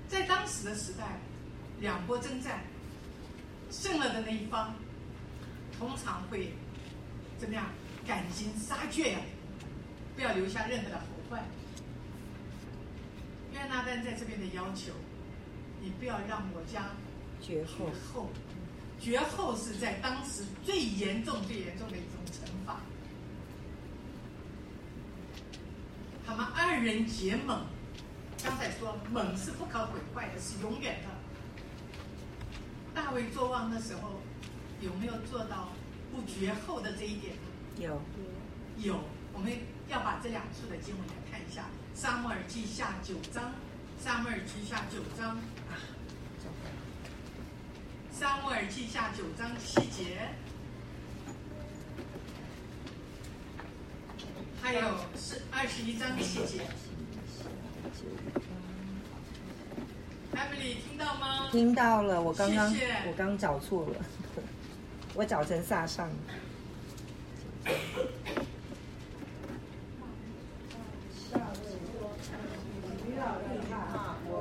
[0.08, 1.20] 在当时的时代，
[1.82, 2.62] 两国征战，
[3.70, 4.74] 胜了的那一方，
[5.78, 6.56] 通常会
[7.42, 7.66] 怎么样？
[8.06, 9.20] 赶尽杀绝呀，
[10.16, 11.44] 不要留下任何的后患。
[13.52, 14.94] 约拿丹在这边的要求，
[15.82, 16.92] 你不要让我家
[17.42, 18.30] 绝后，
[19.00, 22.80] 绝后是在当时最严重、最严重的一种惩罚。
[26.24, 27.66] 他们二人结盟，
[28.44, 31.10] 刚才说盟是不可毁坏的，是永远的。
[32.94, 34.22] 大卫作王的时候，
[34.80, 35.70] 有没有做到
[36.12, 37.36] 不绝后的这一点？
[37.80, 38.02] 有。
[38.78, 39.00] 有，
[39.34, 39.52] 我们
[39.88, 41.64] 要把这两处的经文来看一下，
[42.00, 43.44] 《撒母耳记下》九章，
[44.04, 45.38] 《撒母耳记下》九章，
[48.12, 50.30] 《撒母耳记下》九章七节，
[54.62, 54.82] 还有
[55.16, 56.66] 是二十一章七节。
[60.34, 61.50] Emily 听到吗？
[61.52, 62.74] 听到了，我刚刚
[63.08, 64.06] 我刚找错了，
[65.14, 66.10] 我早晨撒上。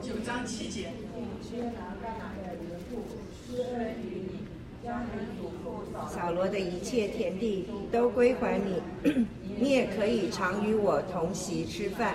[0.02, 0.92] 九章七节，
[6.08, 8.82] 扫罗的一切田地都归还你，
[9.42, 12.14] 你也可以常与我同席吃饭。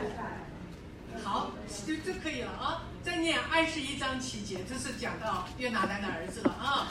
[1.23, 1.51] 好，
[1.85, 2.83] 就就可以了啊。
[3.03, 6.87] 再念二十一章七节，这是讲到约拿丹的儿子了啊。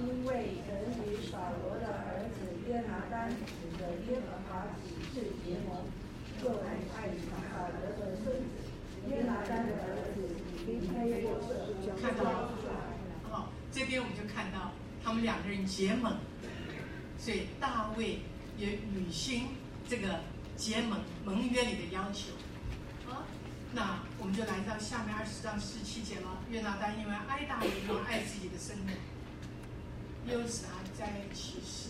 [0.00, 5.84] 因为人与扫罗的儿子约拿丹指着耶和华起誓结盟，
[6.40, 7.34] 就来爱扫
[7.74, 8.48] 罗的孙子
[9.08, 10.16] 约拿丹的儿子
[10.66, 11.46] 离开过世。
[12.00, 12.52] 看到了，
[13.30, 16.16] 哦，这边我们就看到他们两个人结盟，
[17.18, 18.20] 所以大卫
[18.56, 19.48] 也履行
[19.88, 20.20] 这个
[20.56, 22.30] 结盟盟约里的要求。
[23.10, 23.26] 啊，
[23.72, 26.38] 那我们就来到下面二十章十七节了。
[26.50, 28.94] 约拿丹因为爱大卫，又爱自己的生命，
[30.30, 31.88] 又使他在其事。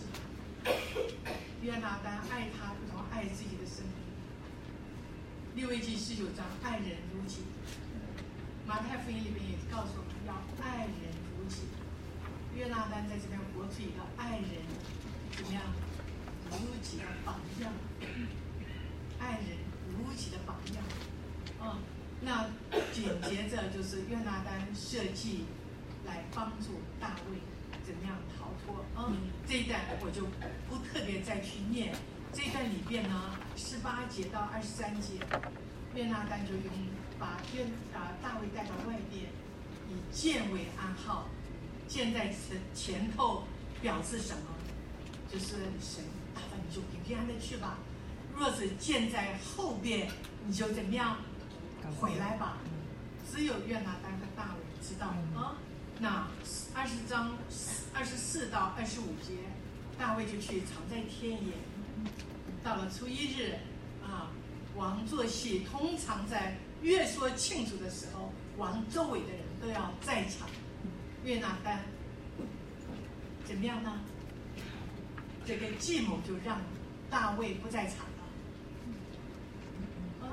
[1.61, 3.93] 约拿丹爱他，如同爱自己的生命。
[5.55, 7.43] 六位记十九章，爱人如己。
[8.65, 11.63] 马太福音里面也告诉我们要爱人如己。
[12.55, 14.47] 约拿丹在这边活出一个爱人
[15.35, 15.61] 怎么样
[16.49, 17.73] 如己的榜样，
[19.19, 19.57] 爱人
[19.91, 20.83] 如己的榜样。
[21.59, 21.79] 啊、
[22.21, 22.47] 那
[22.93, 25.43] 紧接着就是约拿丹设计
[26.05, 27.39] 来帮助大卫
[27.85, 28.15] 怎么样
[29.47, 30.25] 这一段我就
[30.69, 31.93] 不特别再去念。
[32.31, 35.13] 这一段里边呢，十八节到二十三节，
[35.95, 36.63] 约拿丹就用
[37.17, 39.25] 把约啊大卫带到外边，
[39.89, 41.27] 以剑为暗号，
[41.87, 43.43] 剑在前前头
[43.81, 44.43] 表示什么？
[45.31, 47.77] 就是神打发你就平平安的去吧；
[48.35, 50.07] 若是箭在后边，
[50.45, 51.17] 你就怎么样
[51.99, 52.57] 回来吧。
[53.31, 55.57] 只有约拿丹和大卫知道啊。
[56.01, 56.27] 那
[56.73, 57.35] 二十章
[57.93, 59.33] 二十四到二十五节，
[59.97, 61.53] 大卫就去藏在田野。
[62.63, 63.57] 到了初一日，
[64.01, 64.31] 啊，
[64.75, 70.47] 王做戏，通常在越说庆祝的时候，王周围的人都要在场。
[71.25, 71.83] 约拿单
[73.45, 73.99] 怎么样呢？
[75.45, 76.61] 这个计谋就让
[77.09, 78.23] 大卫不在场了。
[80.21, 80.31] 啊，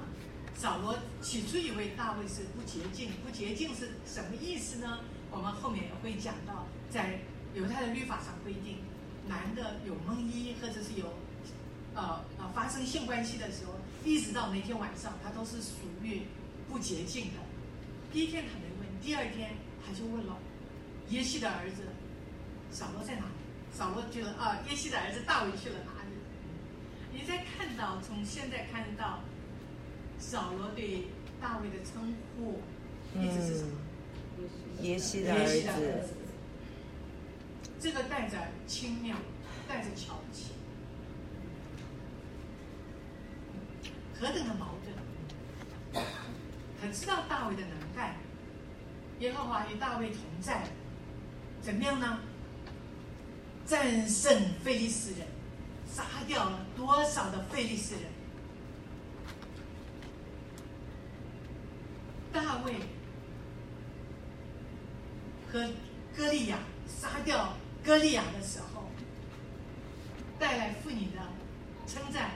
[0.55, 5.01] 扫罗起初以为大卫是不洁净，不洁净是什么意思呢？
[5.37, 7.19] 我们后面也会讲到，在
[7.55, 8.79] 犹太的律法上规定，
[9.29, 11.13] 男的有梦衣或者是有，
[11.95, 16.23] 呃呃发生性关系的时候，一直到那天晚上，他都是属于
[16.71, 17.33] 不洁净的。
[18.11, 19.51] 第一天他没问，第二天
[19.85, 20.39] 他就问了，
[21.11, 21.83] 耶西的儿子
[22.71, 23.33] 扫罗在哪里？
[23.75, 26.17] 扫罗觉得啊，耶西的儿子大卫去了哪里？
[27.13, 29.21] 你在看到从现在看到，
[30.19, 31.09] 扫罗对
[31.43, 32.63] 大卫的称呼
[33.21, 33.77] 一直是什么？
[34.83, 35.63] 耶西的儿子
[36.07, 36.15] 子，
[37.81, 38.37] 这个带着
[38.67, 39.17] 轻妙，
[39.67, 40.53] 带着瞧不起，
[44.21, 46.05] 何等的矛盾！
[46.81, 48.17] 可知道大卫的能干，
[49.21, 50.69] 耶和华与大卫同在，
[51.63, 52.21] 怎么样呢？
[53.67, 55.27] 战胜非利士人，
[55.93, 58.03] 杀掉了多少的非利士人？
[62.33, 62.75] 大卫
[65.53, 65.69] 和
[66.17, 68.85] 歌利亚杀掉歌利亚的时候，
[70.39, 71.21] 带来妇女的
[71.87, 72.33] 称赞。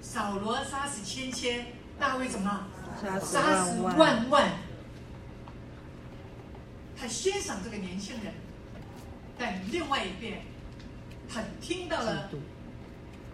[0.00, 1.66] 扫罗杀死千千，
[1.98, 2.68] 大卫怎么
[3.20, 4.52] 杀死万万万万？
[6.98, 8.32] 他欣赏这个年轻人，
[9.38, 10.42] 但另外一边，
[11.28, 12.30] 他听到了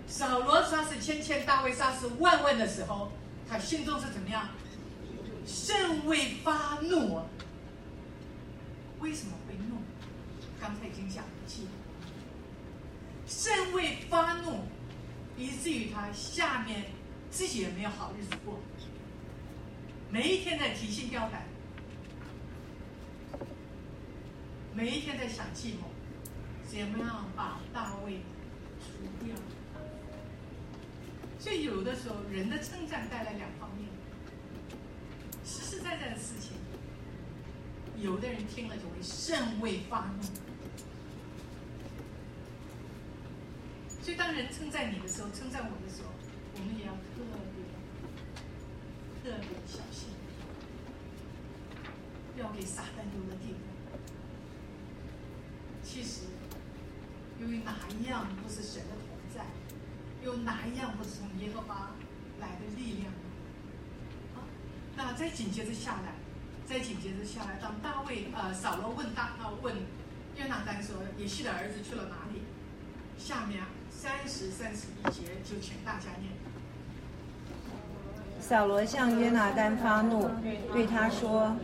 [0.08, 3.12] 扫罗杀死千千，大卫杀死万万的时候，
[3.48, 4.48] 他心中是怎么样？
[5.46, 7.24] 甚为发怒啊！
[9.02, 9.82] 为什么会怒？
[10.60, 11.66] 刚才已经讲了记，
[13.26, 14.60] 甚为发怒，
[15.36, 16.86] 以至于他下面
[17.28, 18.60] 自己也没有好日子过，
[20.08, 21.42] 每一天在提心吊胆，
[24.72, 25.88] 每一天在想计谋，
[26.68, 28.20] 怎么样把大卫
[28.78, 29.34] 除掉。
[31.40, 33.88] 所以有的时候，人的称赞带来两方面，
[35.44, 36.52] 实实在在的事情，
[38.02, 40.22] 有的人听了就会甚为发怒。
[44.02, 46.08] 所以，当人称赞你的时候，称赞我的时候，
[46.54, 47.22] 我们也要特
[47.54, 47.62] 别、
[49.22, 50.08] 特别小心，
[52.34, 53.60] 不要给撒旦留了地步。
[55.84, 56.22] 其实，
[57.38, 59.46] 由于哪一样不是神的同在，
[60.24, 61.92] 有哪一样不是从耶和华
[62.40, 63.20] 来的力量呢？
[64.34, 64.42] 啊，
[64.96, 66.16] 那再紧接着下来，
[66.72, 69.74] 再紧接着下来，当大卫呃扫罗问大呃问
[70.38, 72.40] 约拿单说耶西的儿子去了哪里？
[73.18, 76.32] 下面三十三十一节就请大家念。
[78.40, 80.30] 扫罗向约拿单发怒，
[80.72, 81.54] 对他说：“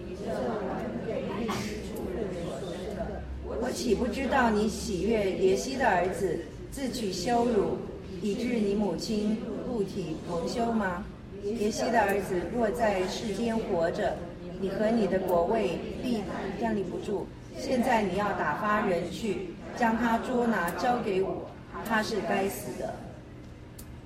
[3.63, 6.39] 我岂不知道你喜悦耶西的儿子，
[6.71, 7.79] 自取羞辱，
[8.21, 11.03] 以致你母亲露体蒙羞吗？
[11.43, 14.15] 耶西的儿子若在世间活着，
[14.61, 16.23] 你和你的国位必
[16.61, 17.27] 站立不住。
[17.57, 21.51] 现在你要打发人去，将他捉拿交给我，
[21.85, 22.95] 他是该死的。”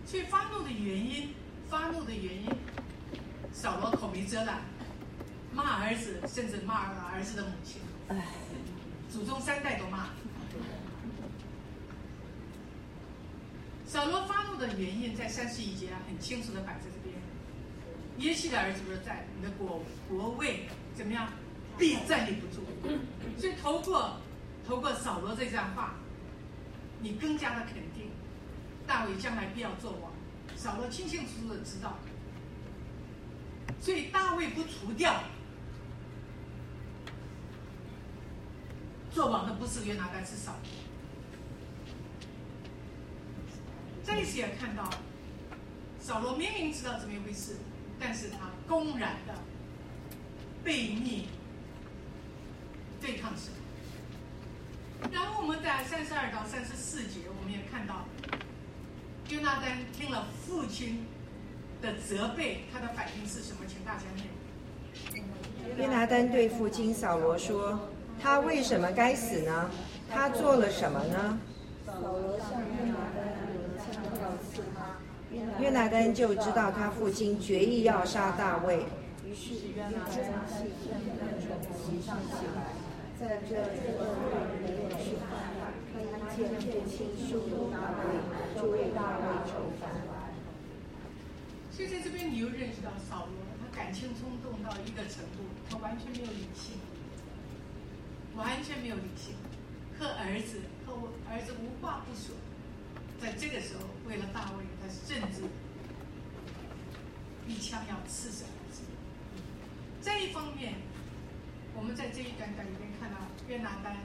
[0.07, 1.31] 所以发怒的原因，
[1.69, 2.51] 发怒的原因，
[3.53, 4.61] 扫罗口没遮拦，
[5.53, 8.27] 骂儿子，甚至骂了儿子的母亲，唉，
[9.11, 10.11] 祖宗三代都骂。
[13.87, 17.02] 扫罗发怒的原因在三十一节很清楚的摆在这。
[18.23, 21.29] 耶西的儿子不是在你的国国位怎么样，
[21.77, 22.63] 必站立不住。
[23.37, 24.17] 所以透过
[24.67, 25.97] 透过扫罗这段话，
[27.01, 28.11] 你更加的肯定，
[28.87, 30.13] 大卫将来必要做王。
[30.55, 31.99] 扫罗清清楚楚的知道，
[33.81, 35.25] 所以大卫不除掉，
[39.11, 40.71] 做王的不是约拿单，是扫罗。
[44.05, 44.89] 再一次也看到，
[45.99, 47.57] 扫罗明明知道这么一回事，
[48.03, 49.35] 但是他公然的
[50.65, 51.29] 背逆
[53.01, 53.53] 对抗神。
[55.13, 58.05] 然后我们在三十二到三十四节，我们也看到，
[59.29, 61.07] 约拿丹听了父亲
[61.81, 63.61] 的责备，他的反应是什么？
[63.69, 64.27] 请大家念。
[65.79, 67.79] 约拿丹对父亲扫罗说
[68.21, 69.71] ：“他为什么该死呢？
[70.11, 71.39] 他做了什么呢？”
[71.87, 73.33] 扫罗向约拿单
[75.61, 78.85] 约拿丹就知道他父亲决意要杀大卫。
[79.25, 80.13] 于是约拿丹
[80.47, 82.75] 气愤愤从席上起来，
[83.19, 84.29] 在这这个会
[84.61, 85.31] 没有吃饭，
[85.95, 89.91] 看见父亲羞辱大卫，就为大卫愁烦。
[91.71, 96.77] 所以在这边你又认识到扫罗，他感情冲动到一个程度，他完全没有理性，
[98.37, 99.33] 完全没有理性，
[99.99, 102.37] 和儿子和我儿子无话不说。
[103.19, 105.43] 在这个时候，为了大卫，他甚至
[107.47, 108.83] 一枪要刺死儿子。
[110.03, 110.75] 这一方面，
[111.77, 113.97] 我们在这一段段里面看到约拿丹，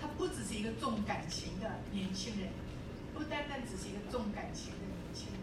[0.00, 2.48] 他不只是一个重感情的年轻人，
[3.14, 5.40] 不单单只是一个重感情的年轻人。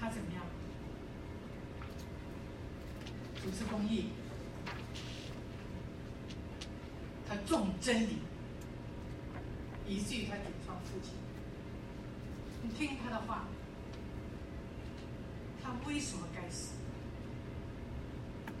[0.00, 0.42] 他怎么样？
[3.42, 4.06] 主持公益，
[7.28, 8.16] 他重真理，
[9.86, 11.12] 以至于他顶撞父亲。
[12.66, 13.44] 你听他的话，
[15.62, 16.72] 他为什么该死？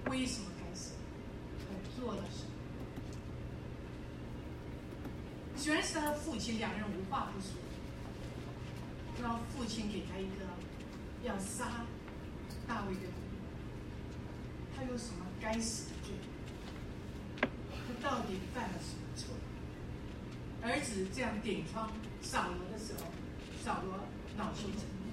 [0.08, 0.46] 为什么？
[0.60, 0.92] 该死？
[1.58, 2.50] 他做了什么？
[5.56, 7.50] 虽然是他父亲，两人无话不说，
[9.20, 10.46] 让父亲给他一个
[11.24, 11.84] 要杀
[12.68, 13.40] 大卫的理由，
[14.76, 15.26] 他有什么？
[15.40, 16.14] 该死的罪？
[17.40, 19.02] 他到底犯了什么？
[19.16, 19.34] 错？
[20.62, 21.90] 儿子这样顶撞
[22.22, 23.00] 扫罗的时候，
[23.66, 23.98] 小罗
[24.36, 25.10] 恼羞成怒，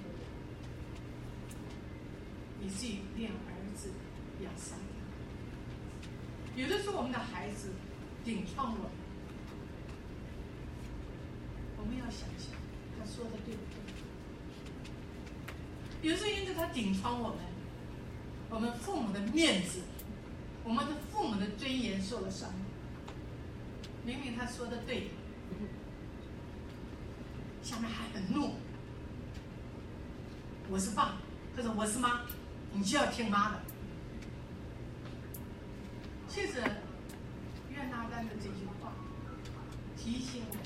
[2.62, 3.36] 以至于连儿
[3.74, 3.90] 子
[4.38, 6.62] 也要杀掉。
[6.62, 7.72] 有的时候，我们的孩子
[8.24, 8.90] 顶撞我们，
[11.78, 12.52] 我们要想想
[12.96, 13.60] 他说的对不
[16.00, 16.08] 对。
[16.08, 17.38] 有时候因为他顶撞我们，
[18.50, 19.80] 我们父母的面子，
[20.62, 22.52] 我们的父母的尊严受了伤。
[24.04, 25.08] 明明他说的对，
[27.64, 28.56] 下面还很怒。
[30.68, 31.16] 我是爸，
[31.56, 32.20] 或者我是妈，
[32.74, 33.62] 你就要听妈的。
[36.28, 36.60] 其实
[37.70, 38.92] 约拿丹的这句话，
[39.96, 40.62] 提醒我们，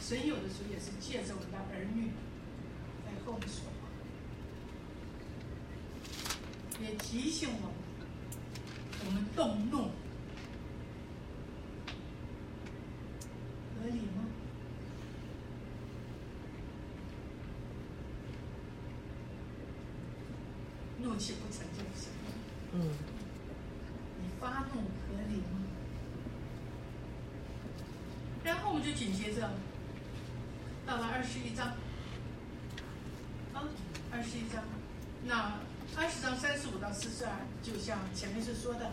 [0.00, 2.10] 神有的时候也是借着我们的儿女
[3.06, 3.86] 在和我们说话，
[6.82, 7.70] 也提醒我们，
[9.06, 9.92] 我们动怒
[13.76, 14.24] 合理吗？
[21.34, 22.08] 不成就神。
[22.72, 22.80] 嗯，
[24.20, 25.66] 你发怒合理吗？
[28.44, 29.50] 然后我们就紧接着
[30.86, 31.66] 到了二十一章，
[33.52, 33.64] 啊，
[34.10, 34.62] 二十一章，
[35.24, 35.58] 那
[35.96, 38.90] 二十章三十五到四十二，就像前面是说的，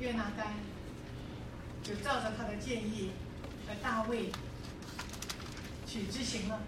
[0.00, 0.54] 约拿丹
[1.82, 3.10] 就照着他的建议
[3.68, 4.32] 和大卫
[5.86, 6.60] 去执行了，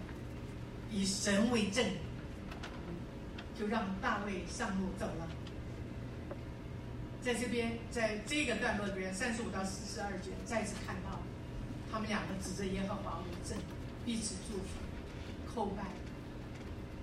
[0.91, 1.83] 以神为证，
[3.57, 5.27] 就让大卫上路走了。
[7.21, 11.19] 在这边，在这个段落里边，三十五到四十二节，再次看到
[11.91, 13.57] 他们两个指着耶和华为证，
[14.05, 14.69] 彼此祝福，
[15.59, 15.83] 叩拜，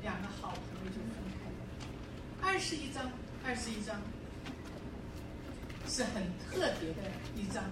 [0.02, 2.52] 两个好朋友就分开了。
[2.52, 3.10] 二十一章，
[3.44, 4.00] 二十一章
[5.88, 7.64] 是很特别的一章。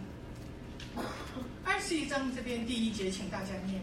[1.65, 3.81] 二十一章这边第一节，请大家念。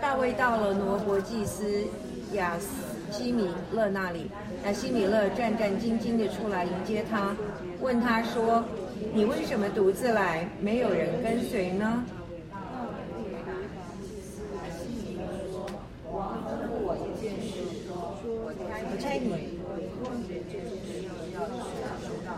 [0.00, 1.84] 大卫到了挪伯祭司
[2.34, 2.56] 亚
[3.10, 4.30] 西米勒那里，
[4.64, 7.36] 亚西米勒战战兢兢地出来迎接他，
[7.80, 8.64] 问他说
[9.12, 12.04] ：“你为什么独自来，没有人跟随呢
[16.12, 18.52] 王吩咐我一件事，说我
[19.00, 19.32] 差你
[20.04, 22.36] 望着这件事要使他知道，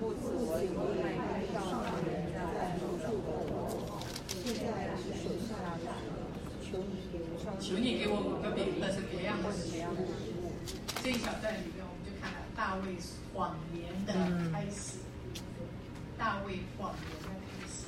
[0.00, 0.82] 不此我以外
[1.54, 4.02] 上人在住宿我，
[4.42, 5.86] 现在是手下的
[6.60, 10.10] 求你给我上求你给我五个饼和是别样的食物。
[11.00, 12.98] 这一小段里面，我们就看到大卫
[13.32, 14.12] 谎言的
[14.50, 14.98] 开始，
[16.18, 17.86] 大卫谎言的开始。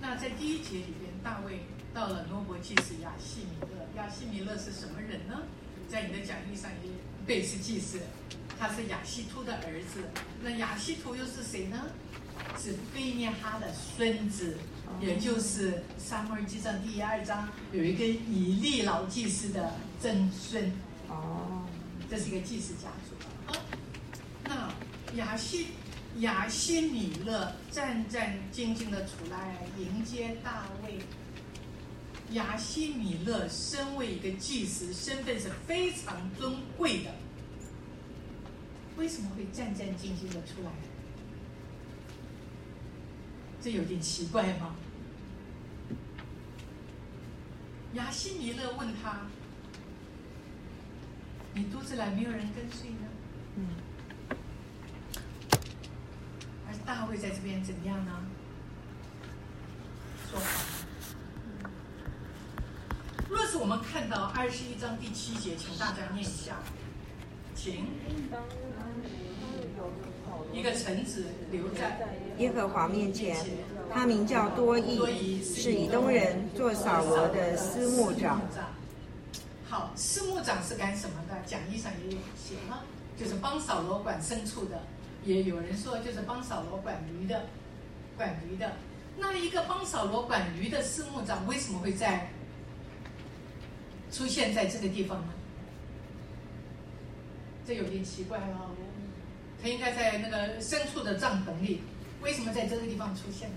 [0.00, 1.60] 那在第一节里边，大卫
[1.92, 3.76] 到了挪伯祭司亚西米勒。
[3.96, 5.42] 亚西米勒是什么人呢？
[5.88, 6.90] 在你的讲义上也
[7.26, 7.98] 背是祭司，
[8.58, 10.04] 他是亚西突的儿子。
[10.42, 11.86] 那亚西突又是谁呢？
[12.56, 14.56] 是贝涅哈的孙子，
[15.00, 20.70] 也就是《撒母耳记上》第二章有一个以利老祭司的曾孙。
[21.08, 21.66] 哦，
[22.08, 23.52] 这是一个祭司家族。
[24.52, 24.72] 啊，
[25.14, 25.68] 那亚西
[26.18, 31.00] 亚西米勒战战兢兢的出来迎接大卫。
[32.32, 37.14] 亚西米勒身为一个祭司，身份是非常尊贵的。
[38.96, 40.70] 为什么会战战兢兢的出来？
[43.60, 44.76] 这有点奇怪吗？
[47.94, 49.22] 亚西米勒问他
[51.54, 53.08] ：“你独自来，没有人跟随呢？”
[53.56, 53.68] 嗯，
[56.68, 58.12] 而大卫在这边怎么样呢？
[60.30, 60.44] 说好。
[63.28, 66.56] 若是我们看到二十一章第七节，请大家念一下，
[67.56, 67.86] 请。
[70.52, 71.98] 一个臣子留在
[72.38, 73.36] 耶和华面前，
[73.92, 78.40] 他名叫多益，是以东人，做扫罗的司牧长。
[79.68, 81.34] 好，司牧长是干什么的？
[81.44, 82.84] 讲义上也有写了，
[83.18, 84.80] 就是帮扫罗管牲畜的。
[85.24, 87.42] 也有人说，就是帮扫罗管驴的，
[88.16, 88.72] 管驴的。
[89.16, 92.30] 那一个帮扫罗管驴的司牧长，为什么会在
[94.10, 95.32] 出现在这个地方呢？
[97.66, 98.70] 这有点奇怪哦。
[99.60, 101.80] 他应该在那个深处的帐篷里，
[102.22, 103.56] 为什么在这个地方出现呢？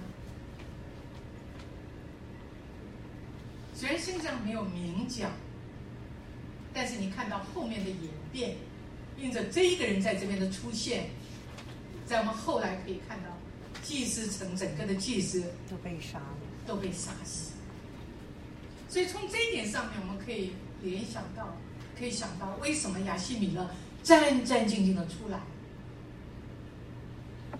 [3.75, 5.31] 虽然圣经上没有明讲，
[6.73, 8.55] 但是你看到后面的演变，
[9.17, 11.05] 印着这一个人在这边的出现，
[12.05, 13.29] 在我们后来可以看到，
[13.83, 17.50] 祭司城整个的祭司都被杀了，都被杀死。
[18.91, 21.55] 所以从这一点上面，我们可以联想到，
[21.97, 23.69] 可以想到为什么亚西米勒
[24.03, 25.39] 战战兢兢的出来。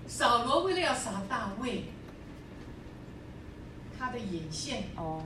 [0.09, 1.85] 扫罗为了要杀大卫，
[3.97, 5.23] 他的眼线哦，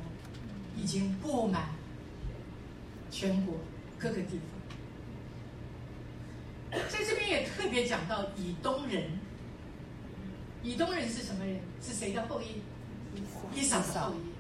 [0.78, 1.70] 已经布满
[3.10, 3.56] 全国
[3.98, 4.40] 各个地
[6.70, 6.80] 方。
[6.88, 9.18] 在这边也特别讲到以东人，
[10.62, 11.60] 以东人是什么人？
[11.82, 12.62] 是谁的后裔？
[13.56, 14.35] 以扫的后裔。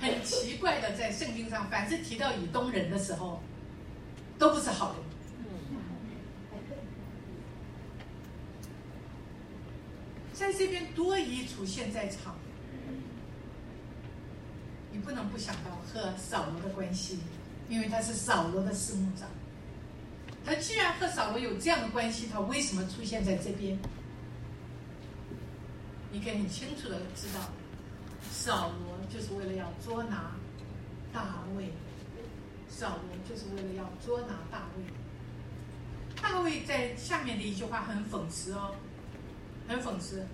[0.00, 3.42] 很奇怪的，在圣经上，凡是提到以东人的时候，
[4.38, 5.02] 都不是好人。
[10.32, 12.36] 在这边多疑出现在场，
[14.92, 17.18] 你不能不想到和扫罗的关系，
[17.68, 19.28] 因为他是扫罗的司牧长。
[20.44, 23.76] 他既然和扫罗有这样的关系，他为什么出现在这边？
[26.12, 27.40] 你可以很清楚的知道，
[28.30, 30.32] 扫罗就是为了要捉拿
[31.12, 31.72] 大卫，
[32.68, 34.84] 扫罗就是为了要捉拿大卫。
[36.20, 38.74] 大卫在下面的一句话很讽刺哦。
[39.68, 40.26] 很讽刺，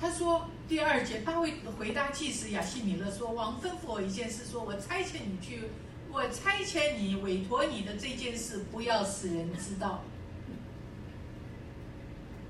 [0.00, 5.64] 他说第二节，大卫回答祭司亚西米勒说：“王吩咐我一件事，说我差遣你去，
[6.10, 10.02] 我差遣你委托你的这件事，不要使人知道。”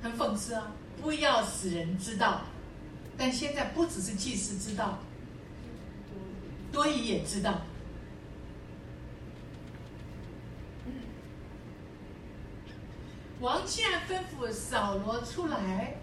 [0.00, 0.72] 很讽刺啊！
[1.00, 2.42] 不要使人知道，
[3.16, 5.00] 但现在不只是祭司知道，
[6.72, 7.62] 多疑也知道。
[13.40, 15.96] 王既然吩咐扫罗出来，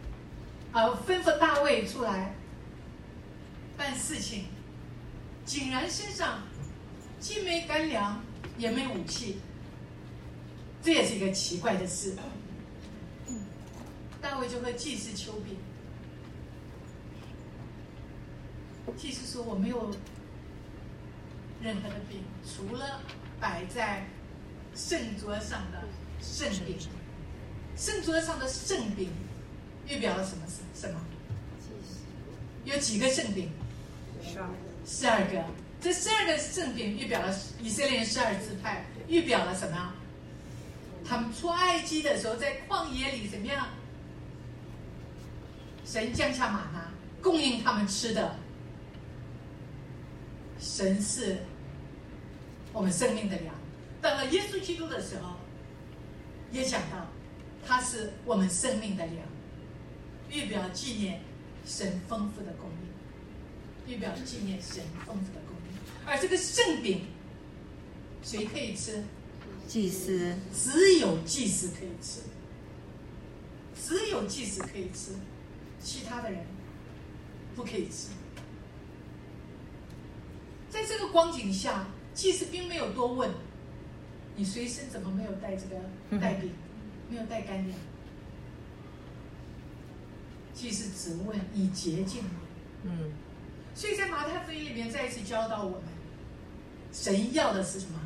[0.74, 2.36] 呃，吩咐大卫出来
[3.78, 4.45] 办事情，
[5.45, 6.43] 竟然身上
[7.20, 8.22] 既没干粮，
[8.57, 9.39] 也没武器，
[10.84, 12.15] 这也是一个奇怪的事。
[14.22, 15.55] 大卫就和祭司求饼，
[18.97, 19.89] 祭司说：“我没有
[21.62, 23.01] 任何的饼，除了
[23.39, 24.05] 摆在
[24.76, 25.84] 圣桌上的
[26.22, 26.78] 圣饼。”
[27.78, 29.10] 圣桌上的圣饼，
[29.88, 30.43] 预表了什么？
[30.47, 30.99] 什什么？
[32.66, 33.49] 有几个圣饼？
[34.22, 34.53] 十二个。
[34.86, 35.45] 十二个。
[35.80, 39.93] 这十二个圣饼预表了以色列十二支派，预表了什么？
[41.07, 43.70] 他们出埃及的时候，在旷野里怎么样？
[45.86, 46.91] 神降下马拿，
[47.22, 48.36] 供应他们吃的。
[50.60, 51.38] 神是
[52.80, 53.53] 我们生命的粮。
[54.01, 55.36] 到了耶稣基督的时候，
[56.49, 57.05] 也讲到。
[57.67, 59.27] 他是我们生命的粮，
[60.32, 61.21] 预表纪念
[61.65, 65.77] 神丰富的供应，预表纪念神丰富的供应。
[66.05, 67.01] 而这个圣饼，
[68.23, 69.03] 谁可以吃？
[69.67, 70.34] 祭司。
[70.53, 72.21] 只有祭司可以吃，
[73.75, 75.11] 只有祭司可以吃，
[75.84, 76.45] 其他的人
[77.57, 78.07] 不可以吃。
[80.69, 81.88] 在这个光景下，
[82.20, 83.32] 祭司并没有多问，
[84.36, 86.51] 你随身怎么没有带这个带饼？
[87.09, 87.80] 没有带干粮，
[90.53, 92.32] 即是只问以洁净吗？
[92.84, 93.13] 嗯，
[93.74, 95.84] 所以在马太福音里面再一次教导我们，
[96.91, 98.01] 神要的是什么？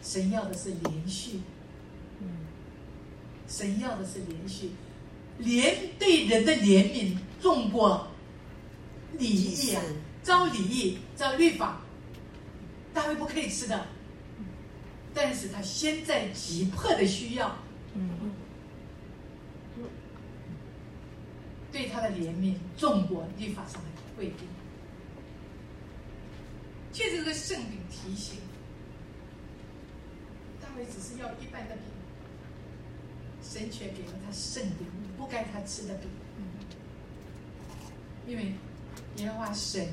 [0.00, 1.40] 神要的是连续，
[2.20, 2.28] 嗯，
[3.48, 4.70] 神要的是连续，
[5.38, 8.06] 连对人的怜悯重过
[9.18, 9.82] 礼义啊，
[10.22, 11.80] 招礼仪，招律法，
[12.94, 13.86] 大卫不可以吃的。
[15.14, 17.56] 但是他现在急迫的需要，
[21.70, 24.48] 对他的怜悯重过律法上的规定。
[26.92, 28.36] 这个圣饼提醒
[30.60, 31.84] 大卫，只是要一般的饼，
[33.42, 36.08] 神却给了他圣饼，不该他吃的饼。
[38.26, 38.52] 因为
[39.16, 39.88] 耶和华神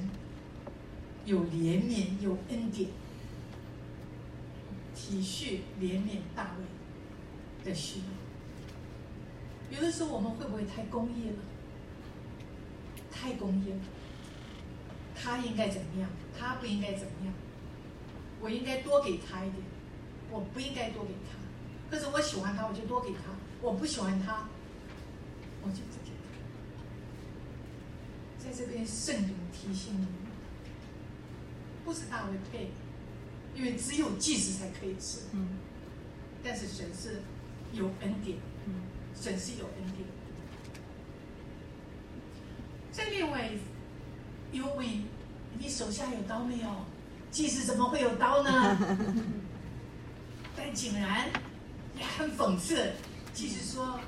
[1.30, 2.89] 有怜悯，有恩典，
[4.95, 6.65] 体恤怜悯大卫
[7.63, 8.05] 的需要。
[9.77, 11.36] 有的时候我们会不会太公义了？
[13.11, 13.80] 太公义了。
[15.13, 16.09] 他应该怎么样？
[16.36, 17.34] 他不应该怎么样？
[18.41, 19.61] 我应该多给他一点，
[20.32, 21.38] 我不应该多给他。
[21.91, 23.17] 可是我喜欢他，我就多给他；
[23.61, 24.49] 我不喜欢他，
[25.61, 26.15] 我就不给他。
[28.43, 30.07] 在这边圣灵提醒你，
[31.89, 32.69] 不是大卫配，
[33.55, 35.21] 因为只有祭司才可以吃。
[35.33, 35.57] 嗯
[36.43, 37.23] 但是神是
[37.73, 38.37] 有恩典，
[38.67, 38.73] 嗯
[39.19, 40.07] 神是有恩典。
[42.91, 43.49] 再另外，
[44.51, 44.85] 有问
[45.57, 46.69] 你手下有刀没有？
[47.31, 48.77] 祭司怎么会有刀呢？
[50.55, 51.27] 但竟然
[51.97, 52.93] 也很讽刺，
[53.33, 53.99] 祭司说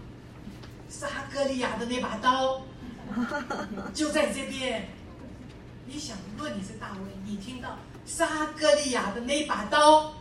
[0.87, 2.61] 杀歌利亚的那把刀
[3.91, 4.87] 就在这边。
[5.91, 10.13] 你想，如果你是大卫，你听到杀歌利亚的那把刀。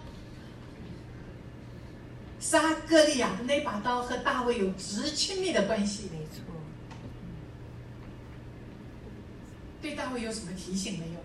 [2.40, 6.42] 杀歌利亚的那把刀和大卫有直亲密的关系，没错，
[9.80, 11.20] 对大卫有什么提醒没有？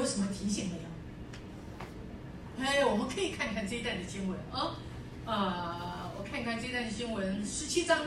[0.00, 2.66] 有什么提醒没有？
[2.66, 4.78] 哎，我们可以看看这一段的经文啊，
[5.26, 7.98] 呃，我看看这段的经文，十七章，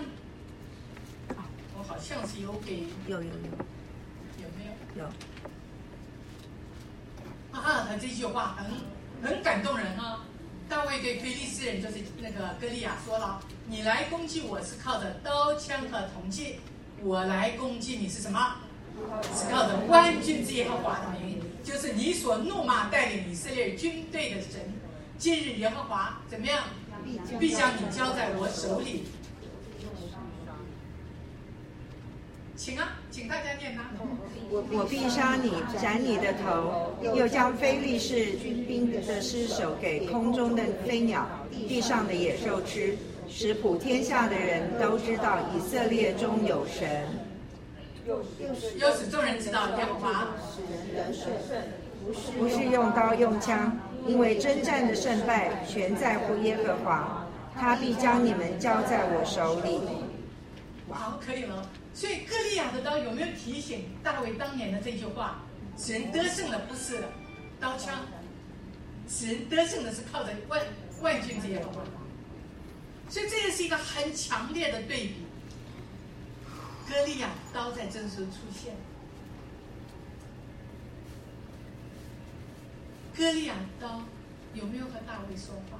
[1.29, 1.45] 啊，
[1.77, 3.65] 我好像是有给有有有
[4.95, 5.07] 有没有？
[7.53, 8.65] 有，啊，他这句话很
[9.29, 10.25] 很感动人啊！
[10.67, 16.59] 大卫对非利士人，就是那个歌利亚说了：“你来攻击我是靠着刀枪和铜器，
[17.03, 18.55] 我来攻击你是什么？
[19.35, 24.73] 是靠着万军之耶和华的名，就是你所怒骂带领以色列军队的神。
[25.17, 26.63] 今日耶和华怎么样？
[27.39, 29.05] 必将你交在我手里。”
[32.65, 33.83] 请啊，请大家念呐。
[34.49, 42.97] 我必杀你，斩你的头，又将非利士军兵的尸首给空中的飞鸟、地上的野兽吃，
[43.29, 47.05] 使普天下的人都知道以色列中有神。
[48.07, 51.29] 又使众人知道耶和华使人得胜，
[52.03, 59.81] 不是不是用刀用枪，因为征战的胜败全在乎耶和华，他必将你们交在我手里。
[60.89, 61.63] 好，可以了。
[61.95, 65.41] 所以歌利亚的刀有没有提醒大卫当年的这句话？
[65.77, 67.03] 使人得胜的不是
[67.59, 68.05] 刀枪，
[69.09, 70.61] 使人得胜的是靠着万
[71.01, 71.81] 万军之耶和华。
[73.09, 75.15] 所以这也是一个很强烈的对比。
[76.87, 78.75] 歌利亚刀在这时候出现，
[83.17, 84.01] 歌利亚刀
[84.53, 85.79] 有没有和大卫说话？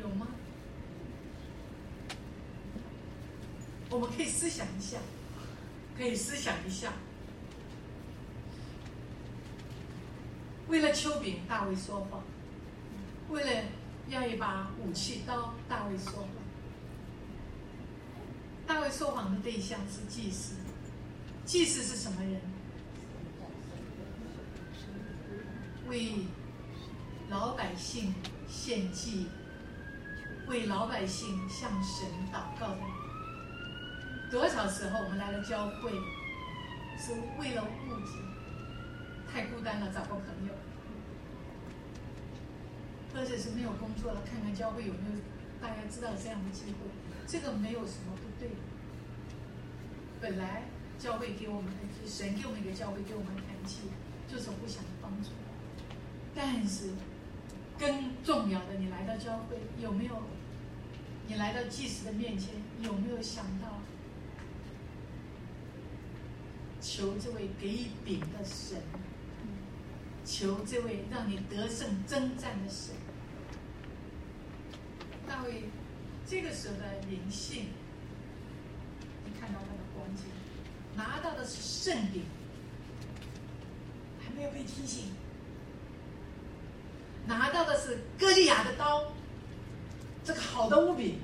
[0.00, 0.26] 有吗？
[3.90, 4.98] 我们可以思想一下，
[5.96, 6.92] 可以思想一下。
[10.68, 12.20] 为了丘饼，大卫说谎；
[13.30, 13.64] 为了
[14.08, 16.28] 要一把武器刀，大卫说谎。
[18.66, 20.56] 大卫说谎的对象是祭司，
[21.44, 22.40] 祭司是什么人？
[25.88, 26.26] 为
[27.30, 28.12] 老百姓
[28.48, 29.28] 献祭，
[30.48, 32.95] 为老百姓向神祷告的人。
[34.36, 35.90] 多少时候我们来了教会，
[36.98, 38.20] 是为了物质，
[39.32, 40.52] 太孤单了，找个朋友，
[43.14, 45.16] 或者是没有工作了，看看教会有没有
[45.58, 46.76] 大家知道这样的机会，
[47.26, 48.50] 这个没有什么不对。
[50.20, 50.64] 本来
[50.98, 53.88] 教会给我们的，神给我们一个教会，给我们团契，
[54.28, 55.30] 就是互相的帮助。
[56.34, 56.90] 但是
[57.78, 60.20] 更重要的，你来到教会有没有？
[61.26, 62.50] 你来到祭司的面前
[62.82, 63.80] 有没有想到？
[66.88, 68.80] 求这位给予饼的神，
[70.24, 72.94] 求这位让你得胜征战的神。
[75.26, 75.64] 大卫
[76.24, 77.66] 这个时候的灵性，
[79.24, 80.22] 你看到他的光景，
[80.94, 82.22] 拿到的是圣饼，
[84.24, 85.06] 还没有被提醒；
[87.26, 89.12] 拿到的是歌利亚的刀，
[90.24, 91.18] 这个好的物品。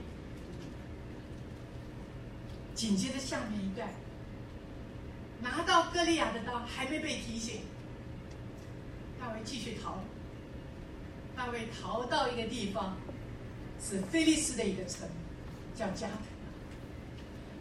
[2.75, 3.89] 紧接着下面一段。
[5.43, 7.62] 拿到歌利亚的刀还没被提醒，
[9.20, 9.99] 大卫继续逃。
[11.36, 12.97] 大卫逃到一个地方，
[13.80, 15.09] 是菲利斯的一个城，
[15.74, 16.14] 叫加特。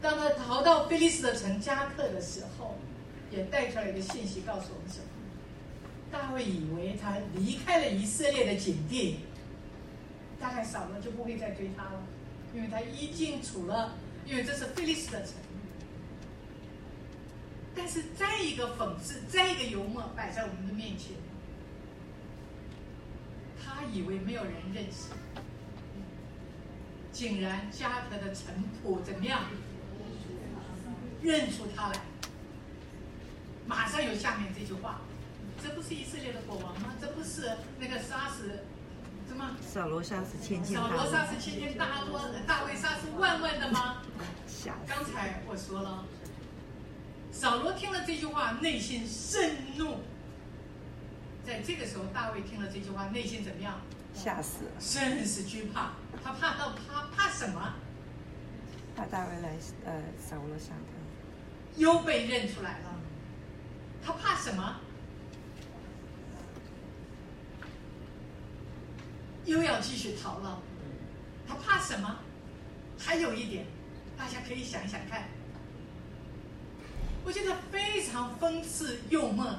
[0.01, 2.77] 当他逃到菲利斯的城加特的时候，
[3.31, 5.05] 也带出来一个信息，告诉我们什么？
[6.11, 9.19] 大卫以为他离开了以色列的境地，
[10.39, 12.03] 大概扫罗就不会再追他了，
[12.53, 15.33] 因为他已经处了，因为这是菲利斯的城。
[17.75, 21.13] 但是再一个讽刺，再一个幽默摆在我们的面前，
[23.63, 25.07] 他以为没有人认识，
[27.11, 29.43] 竟然加特的臣仆怎么样
[31.21, 31.99] 认出他来？
[33.65, 35.01] 马上有下面这句话：
[35.63, 36.93] 这不是以色列的国王吗？
[36.99, 37.49] 这不是
[37.79, 38.65] 那个杀死
[39.29, 39.55] 什么？
[39.61, 44.01] 扫罗杀死千千扫大卫，罗杀死千千大多，大卫杀死万万的吗？
[44.87, 46.05] 刚才我说了，
[47.41, 49.97] 扫罗听了这句话，内心盛怒。
[51.43, 53.81] 在这个时候，大卫听了这句话，内心怎么样？
[54.13, 55.93] 吓死了，甚是惧怕。
[56.23, 57.73] 他怕到他怕什么？
[58.95, 62.95] 怕大卫来呃扫罗杀他，又被认出来了。
[64.05, 64.75] 他怕什么？
[69.45, 70.61] 又要继续逃了。
[71.47, 72.19] 他怕什么？
[72.99, 73.65] 还有一点，
[74.15, 75.27] 大家可以想一想看。
[77.23, 79.55] 我觉得非常讽刺幽默。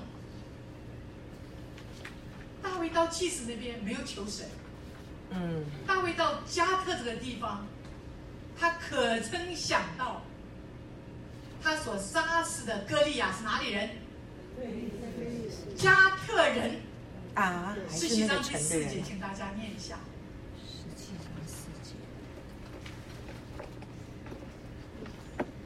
[2.62, 4.46] 大卫到祭司那边没有求神，
[5.30, 7.66] 嗯，大卫到加特这个地方，
[8.58, 10.22] 他可曾想到，
[11.62, 13.90] 他所杀死的歌利亚是哪里人？
[15.76, 16.80] 加特人。
[17.34, 19.98] 啊，还十七章第四节请大家念一下。
[20.62, 21.94] 十七章四节，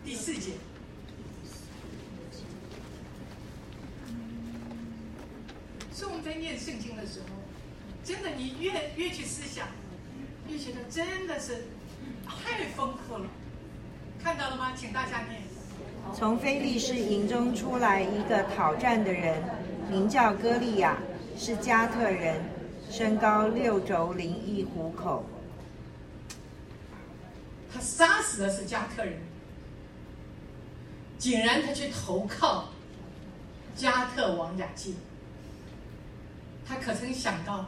[0.05, 0.53] 第四节。
[5.93, 7.27] 所以我们在念圣经的时候，
[8.03, 9.69] 真的你越越去思想，
[10.49, 11.67] 越觉得真的是
[12.27, 13.27] 太丰富了。
[14.21, 14.73] 看到了吗？
[14.75, 15.41] 请大家念。
[16.13, 19.41] 从非利士营中出来一个讨战的人，
[19.89, 20.99] 名叫歌利亚，
[21.39, 22.41] 是加特人，
[22.91, 25.25] 身高六肘零一虎口。
[27.73, 29.21] 他杀死的是加特人，
[31.19, 32.71] 竟然他去投靠
[33.77, 34.97] 加特王雅基，
[36.69, 37.67] 他可曾想到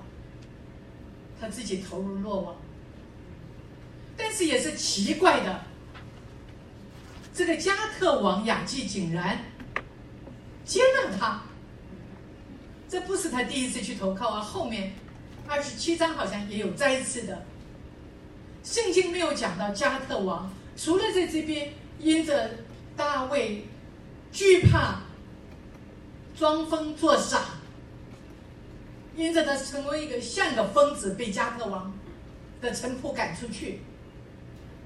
[1.40, 2.57] 他自己投入落网？
[4.16, 5.62] 但是也是奇怪的，
[7.32, 9.38] 这个加特王雅基竟然
[10.64, 11.42] 接纳他，
[12.88, 14.92] 这不是他第一次去投靠啊，后面
[15.46, 17.46] 二十七章好像也有再次的。
[18.64, 22.51] 圣经没有讲到加特王，除了在这边因着
[22.96, 23.64] 大卫
[24.32, 25.03] 惧怕、
[26.36, 27.58] 装疯作傻，
[29.19, 31.93] 因着他成为一个像个疯子，被加特王
[32.61, 33.81] 的臣仆赶出去，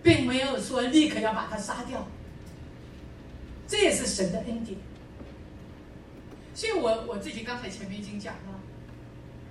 [0.03, 2.09] 并没有说立刻要把他杀掉。
[3.69, 4.79] 这也是神的恩典。
[6.55, 8.61] 所以我我自己刚才前面已经讲了，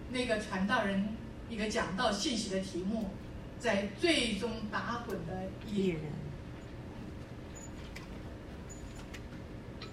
[0.09, 1.09] 那个传道人
[1.47, 3.11] 一个讲到信息的题目。
[3.59, 6.01] 在最终打滚的艺人，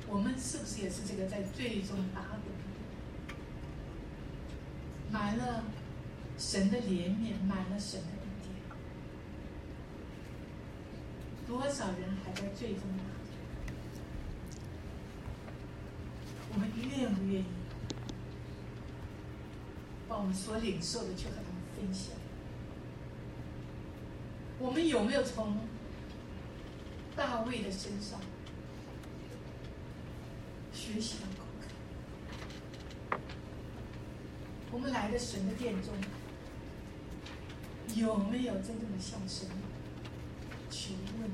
[0.09, 2.38] 我们是不是也是这个在最终打滚？
[5.11, 5.65] 满了
[6.39, 8.55] 神的怜悯，满了神的恩典，
[11.47, 13.05] 多少人还在最终呢？
[16.53, 17.45] 我们愿不愿意
[20.09, 22.15] 把我们所领受的去和他们分享？
[24.59, 25.59] 我们有没有从
[27.15, 28.21] 大卫的身上
[30.73, 31.38] 学习到
[34.71, 35.95] 我们来的神的殿中，
[37.95, 39.49] 有没有真正的向神
[40.71, 41.31] 求问？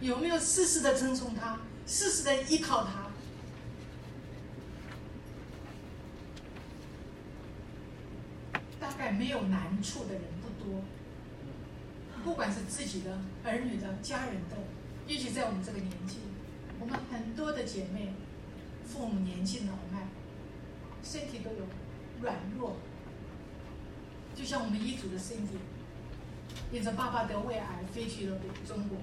[0.00, 3.10] 有没有事事的尊崇他，事事的依靠他？
[8.80, 10.82] 大概没有难处的人不多。
[12.24, 14.56] 不管是自己的儿女的、家人的，
[15.08, 16.18] 尤其在我们这个年纪，
[16.78, 18.14] 我们很多的姐妹，
[18.86, 20.06] 父母年纪老迈，
[21.02, 21.66] 身体都有
[22.22, 22.76] 软弱，
[24.34, 25.58] 就像我们一组的 Cindy，
[26.72, 28.98] 因着爸爸得胃癌飞去了中国，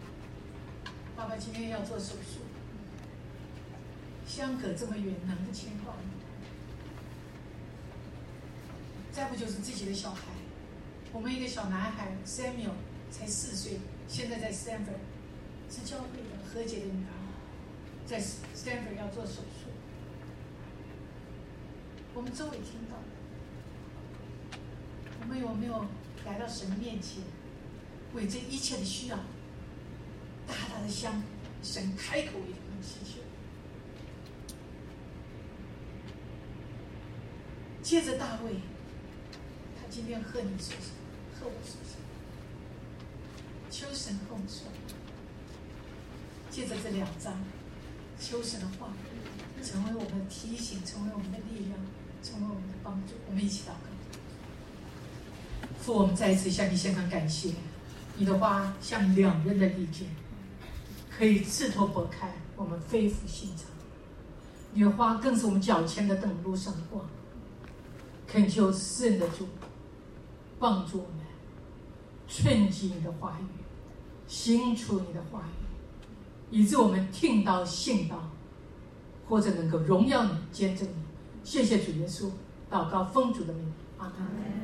[1.16, 2.40] 爸爸今天要做手术，
[4.26, 6.02] 相隔这么远，能不牵挂吗？
[9.12, 10.24] 再不就是自己的小孩，
[11.14, 12.72] 我们一个小男孩 Samuel。
[13.12, 15.02] 才四岁，现在在 Stanford，
[15.68, 17.18] 是教会的何姐的女儿，
[18.06, 19.59] 在 Stanford 要做手术。
[22.14, 22.98] 我们周围听到，
[25.22, 25.86] 我们有没有
[26.26, 27.24] 来到神面前，
[28.14, 29.18] 为这一切的需要，
[30.48, 31.24] 大大的向
[31.64, 33.22] 神开口为他们祈求？
[37.82, 38.56] 借着大卫，
[39.80, 41.40] 他今天和你说什么？
[41.40, 42.06] 和我说什么？
[43.70, 44.68] 求神和我说。
[46.50, 47.38] 借着这两章，
[48.20, 48.92] 求神的话，
[49.64, 51.80] 成为我们的提醒，成为我们的力量，
[52.22, 53.14] 成为我们的帮助。
[53.28, 53.90] 我们一起祷告。
[55.80, 57.54] 父，我们再一次向你献上感谢。
[58.18, 60.08] 你的话像两刃的利剑，
[61.10, 63.68] 可以刺透拨开我们肺腑心肠。
[64.74, 67.06] 你的话更是我们脚前的灯，路上的光。
[68.28, 69.48] 恳求圣的主
[70.60, 71.26] 帮助我们，
[72.28, 73.46] 顺记你的话语，
[74.28, 78.30] 行出你的话语，以致我们听到、信到，
[79.28, 81.09] 或者能够荣耀你、见证你。
[81.44, 82.30] 谢谢主耶稣，
[82.70, 84.59] 祷告奉主的名，阿门。